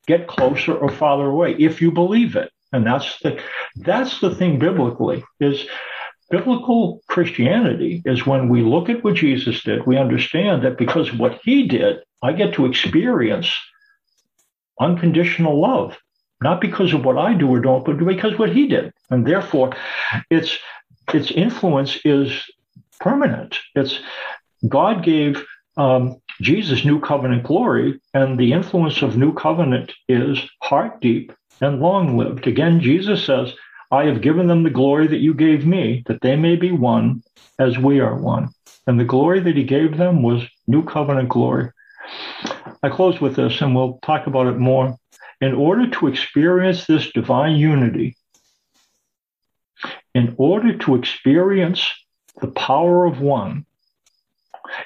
get 0.06 0.28
closer 0.28 0.72
or 0.72 0.88
farther 0.88 1.26
away 1.26 1.56
if 1.58 1.82
you 1.82 1.90
believe 1.90 2.36
it. 2.36 2.52
And 2.72 2.86
that's 2.86 3.18
the 3.18 3.40
that's 3.74 4.20
the 4.20 4.32
thing 4.36 4.60
biblically 4.60 5.24
is 5.40 5.66
biblical 6.30 7.00
Christianity 7.08 8.02
is 8.04 8.24
when 8.24 8.48
we 8.48 8.62
look 8.62 8.88
at 8.88 9.02
what 9.02 9.16
Jesus 9.16 9.64
did, 9.64 9.84
we 9.84 9.96
understand 9.98 10.62
that 10.62 10.78
because 10.78 11.08
of 11.08 11.18
what 11.18 11.40
he 11.42 11.66
did, 11.66 11.96
I 12.22 12.34
get 12.34 12.54
to 12.54 12.66
experience 12.66 13.52
unconditional 14.80 15.60
love 15.60 15.98
not 16.42 16.60
because 16.60 16.92
of 16.92 17.04
what 17.04 17.18
I 17.18 17.34
do 17.34 17.48
or 17.48 17.60
don't, 17.60 17.84
but 17.84 17.98
because 17.98 18.38
what 18.38 18.52
he 18.52 18.66
did. 18.66 18.92
And 19.10 19.26
therefore, 19.26 19.74
its 20.30 20.58
its 21.12 21.30
influence 21.30 21.98
is 22.04 22.42
permanent. 23.00 23.58
It's 23.74 24.00
God 24.68 25.04
gave 25.04 25.44
um, 25.76 26.20
Jesus 26.40 26.84
new 26.84 27.00
covenant 27.00 27.44
glory, 27.44 28.00
and 28.12 28.38
the 28.38 28.52
influence 28.52 29.02
of 29.02 29.16
new 29.16 29.32
covenant 29.34 29.92
is 30.08 30.38
heart 30.62 31.00
deep 31.00 31.32
and 31.60 31.80
long 31.80 32.16
lived. 32.16 32.46
Again, 32.46 32.80
Jesus 32.80 33.24
says, 33.24 33.52
I 33.90 34.04
have 34.04 34.22
given 34.22 34.46
them 34.46 34.62
the 34.62 34.70
glory 34.70 35.06
that 35.06 35.18
you 35.18 35.34
gave 35.34 35.66
me, 35.66 36.02
that 36.06 36.20
they 36.20 36.36
may 36.36 36.56
be 36.56 36.72
one 36.72 37.22
as 37.58 37.78
we 37.78 38.00
are 38.00 38.16
one. 38.16 38.48
And 38.86 38.98
the 38.98 39.04
glory 39.04 39.40
that 39.40 39.56
he 39.56 39.64
gave 39.64 39.96
them 39.96 40.22
was 40.22 40.42
new 40.66 40.84
covenant 40.84 41.28
glory. 41.28 41.70
I 42.82 42.88
close 42.90 43.20
with 43.20 43.36
this, 43.36 43.60
and 43.60 43.74
we'll 43.74 43.98
talk 44.02 44.26
about 44.26 44.46
it 44.46 44.58
more 44.58 44.96
in 45.40 45.54
order 45.54 45.88
to 45.90 46.06
experience 46.06 46.86
this 46.86 47.10
divine 47.12 47.56
unity, 47.56 48.16
in 50.14 50.34
order 50.38 50.76
to 50.78 50.94
experience 50.94 51.86
the 52.40 52.48
power 52.48 53.04
of 53.04 53.20
one, 53.20 53.66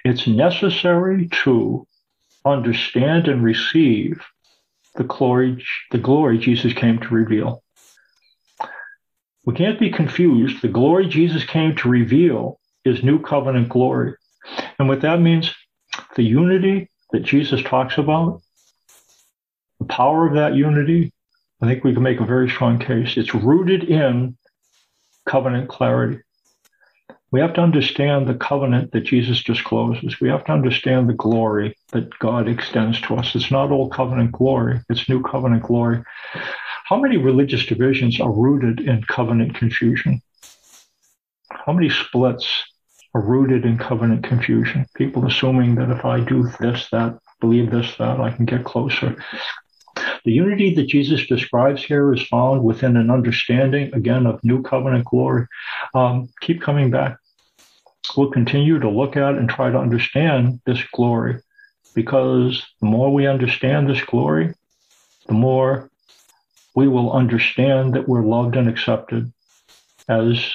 it's 0.04 0.26
necessary 0.26 1.28
to 1.44 1.86
understand 2.44 3.28
and 3.28 3.42
receive 3.42 4.20
the 4.96 5.04
glory, 5.04 5.64
the 5.90 5.98
glory 5.98 6.38
Jesus 6.38 6.72
came 6.72 6.98
to 6.98 7.08
reveal. 7.08 7.62
We 9.44 9.54
can't 9.54 9.78
be 9.78 9.90
confused. 9.90 10.60
The 10.60 10.68
glory 10.68 11.08
Jesus 11.08 11.44
came 11.44 11.74
to 11.76 11.88
reveal 11.88 12.58
is 12.84 13.02
new 13.02 13.20
covenant 13.20 13.68
glory. 13.68 14.14
And 14.78 14.88
what 14.88 15.02
that 15.02 15.20
means, 15.20 15.54
the 16.16 16.22
unity 16.22 16.90
that 17.12 17.22
Jesus 17.22 17.62
talks 17.62 17.98
about 17.98 18.42
the 19.78 19.86
power 19.86 20.26
of 20.26 20.34
that 20.34 20.54
unity, 20.54 21.12
I 21.60 21.66
think 21.66 21.84
we 21.84 21.94
can 21.94 22.02
make 22.02 22.20
a 22.20 22.26
very 22.26 22.48
strong 22.48 22.78
case. 22.78 23.16
It's 23.16 23.34
rooted 23.34 23.84
in 23.84 24.36
covenant 25.26 25.68
clarity. 25.68 26.20
We 27.30 27.40
have 27.40 27.52
to 27.54 27.60
understand 27.60 28.26
the 28.26 28.34
covenant 28.34 28.92
that 28.92 29.02
Jesus 29.02 29.42
discloses. 29.42 30.18
We 30.18 30.30
have 30.30 30.44
to 30.46 30.52
understand 30.52 31.08
the 31.08 31.14
glory 31.14 31.76
that 31.92 32.18
God 32.20 32.48
extends 32.48 33.00
to 33.02 33.16
us. 33.16 33.34
It's 33.34 33.50
not 33.50 33.70
old 33.70 33.92
covenant 33.92 34.32
glory, 34.32 34.80
it's 34.88 35.08
new 35.08 35.22
covenant 35.22 35.64
glory. 35.64 36.02
How 36.86 36.98
many 36.98 37.18
religious 37.18 37.66
divisions 37.66 38.18
are 38.18 38.32
rooted 38.32 38.80
in 38.80 39.02
covenant 39.02 39.54
confusion? 39.54 40.22
How 41.50 41.74
many 41.74 41.90
splits 41.90 42.46
are 43.12 43.20
rooted 43.20 43.66
in 43.66 43.76
covenant 43.76 44.24
confusion? 44.24 44.86
People 44.94 45.26
assuming 45.26 45.74
that 45.74 45.90
if 45.90 46.06
I 46.06 46.20
do 46.20 46.48
this, 46.60 46.88
that, 46.92 47.18
believe 47.40 47.70
this, 47.70 47.94
that, 47.98 48.20
I 48.20 48.30
can 48.30 48.46
get 48.46 48.64
closer. 48.64 49.22
The 50.28 50.34
unity 50.34 50.74
that 50.74 50.88
Jesus 50.88 51.26
describes 51.26 51.82
here 51.82 52.12
is 52.12 52.20
found 52.20 52.62
within 52.62 52.98
an 52.98 53.10
understanding, 53.10 53.94
again, 53.94 54.26
of 54.26 54.44
new 54.44 54.60
covenant 54.60 55.06
glory. 55.06 55.46
Um, 55.94 56.28
keep 56.42 56.60
coming 56.60 56.90
back. 56.90 57.16
We'll 58.14 58.30
continue 58.30 58.78
to 58.78 58.90
look 58.90 59.16
at 59.16 59.36
and 59.36 59.48
try 59.48 59.70
to 59.70 59.78
understand 59.78 60.60
this 60.66 60.82
glory 60.92 61.40
because 61.94 62.62
the 62.82 62.88
more 62.88 63.10
we 63.10 63.26
understand 63.26 63.88
this 63.88 64.04
glory, 64.04 64.52
the 65.28 65.32
more 65.32 65.88
we 66.74 66.88
will 66.88 67.10
understand 67.10 67.94
that 67.94 68.06
we're 68.06 68.22
loved 68.22 68.54
and 68.54 68.68
accepted 68.68 69.32
as 70.10 70.52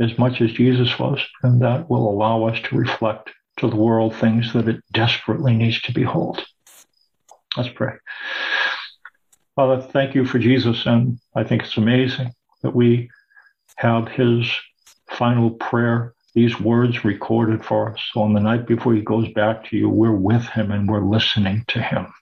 as 0.00 0.18
much 0.18 0.40
as 0.40 0.50
Jesus 0.50 0.98
was, 0.98 1.20
and 1.44 1.62
that 1.62 1.88
will 1.88 2.10
allow 2.10 2.48
us 2.48 2.58
to 2.64 2.76
reflect 2.76 3.30
to 3.58 3.70
the 3.70 3.76
world 3.76 4.16
things 4.16 4.52
that 4.54 4.66
it 4.66 4.82
desperately 4.90 5.54
needs 5.54 5.80
to 5.82 5.92
behold. 5.92 6.44
Let's 7.56 7.68
pray. 7.68 7.92
Father, 9.56 9.80
thank 9.80 10.16
you 10.16 10.24
for 10.24 10.38
Jesus. 10.38 10.84
And 10.86 11.18
I 11.36 11.44
think 11.44 11.62
it's 11.62 11.76
amazing 11.76 12.32
that 12.62 12.74
we 12.74 13.08
have 13.76 14.08
his 14.08 14.50
final 15.10 15.50
prayer, 15.50 16.14
these 16.34 16.58
words 16.58 17.04
recorded 17.04 17.64
for 17.64 17.92
us. 17.92 18.02
So 18.12 18.22
on 18.22 18.32
the 18.32 18.40
night 18.40 18.66
before 18.66 18.94
he 18.94 19.02
goes 19.02 19.28
back 19.32 19.68
to 19.68 19.76
you, 19.76 19.88
we're 19.88 20.12
with 20.12 20.44
him 20.46 20.72
and 20.72 20.88
we're 20.88 21.04
listening 21.04 21.64
to 21.68 21.80
him. 21.80 22.12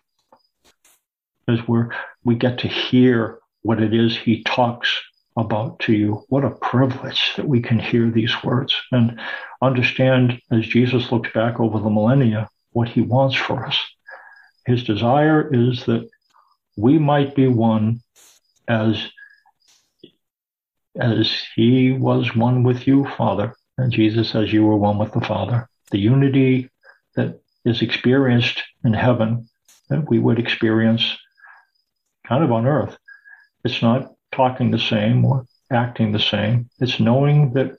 As 1.48 1.66
we're, 1.66 1.88
we 2.22 2.34
get 2.34 2.58
to 2.58 2.68
hear 2.68 3.38
what 3.62 3.80
it 3.80 3.94
is 3.94 4.16
he 4.16 4.42
talks 4.42 4.90
about 5.36 5.78
to 5.80 5.94
you. 5.94 6.24
What 6.28 6.44
a 6.44 6.50
privilege 6.50 7.32
that 7.36 7.48
we 7.48 7.62
can 7.62 7.78
hear 7.78 8.10
these 8.10 8.34
words 8.44 8.76
and 8.90 9.18
understand 9.62 10.38
as 10.50 10.66
Jesus 10.66 11.10
looks 11.10 11.30
back 11.32 11.58
over 11.58 11.78
the 11.78 11.88
millennia 11.88 12.50
what 12.72 12.88
he 12.88 13.00
wants 13.00 13.36
for 13.36 13.64
us. 13.64 13.78
His 14.66 14.84
desire 14.84 15.48
is 15.52 15.86
that 15.86 16.08
we 16.76 16.98
might 16.98 17.34
be 17.34 17.48
one 17.48 18.00
as 18.68 19.10
as 21.00 21.42
he 21.56 21.92
was 21.92 22.36
one 22.36 22.64
with 22.64 22.86
you, 22.86 23.06
Father, 23.16 23.54
and 23.78 23.92
Jesus 23.92 24.34
as 24.34 24.52
you 24.52 24.64
were 24.64 24.76
one 24.76 24.98
with 24.98 25.12
the 25.12 25.22
Father. 25.22 25.68
The 25.90 25.98
unity 25.98 26.70
that 27.16 27.40
is 27.64 27.80
experienced 27.80 28.62
in 28.84 28.92
heaven 28.92 29.48
that 29.88 30.08
we 30.08 30.18
would 30.18 30.38
experience 30.38 31.16
kind 32.26 32.44
of 32.44 32.52
on 32.52 32.66
earth. 32.66 32.96
It's 33.64 33.82
not 33.82 34.12
talking 34.32 34.70
the 34.70 34.78
same 34.78 35.24
or 35.24 35.46
acting 35.70 36.12
the 36.12 36.18
same. 36.18 36.68
It's 36.78 37.00
knowing 37.00 37.54
that 37.54 37.76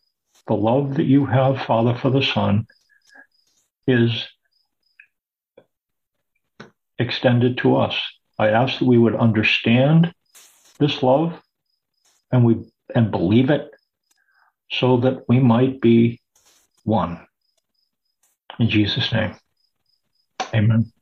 the 0.47 0.55
love 0.55 0.95
that 0.95 1.05
you 1.05 1.25
have, 1.25 1.61
Father, 1.61 1.95
for 1.95 2.09
the 2.09 2.23
Son 2.23 2.67
is 3.87 4.27
extended 6.99 7.57
to 7.59 7.75
us. 7.75 7.95
I 8.39 8.49
ask 8.49 8.79
that 8.79 8.85
we 8.85 8.97
would 8.97 9.15
understand 9.15 10.13
this 10.79 11.03
love 11.03 11.39
and 12.31 12.43
we 12.43 12.65
and 12.95 13.11
believe 13.11 13.49
it 13.49 13.69
so 14.71 14.97
that 14.97 15.23
we 15.27 15.39
might 15.39 15.81
be 15.81 16.21
one. 16.83 17.25
In 18.59 18.69
Jesus' 18.69 19.11
name. 19.11 19.35
Amen. 20.53 20.92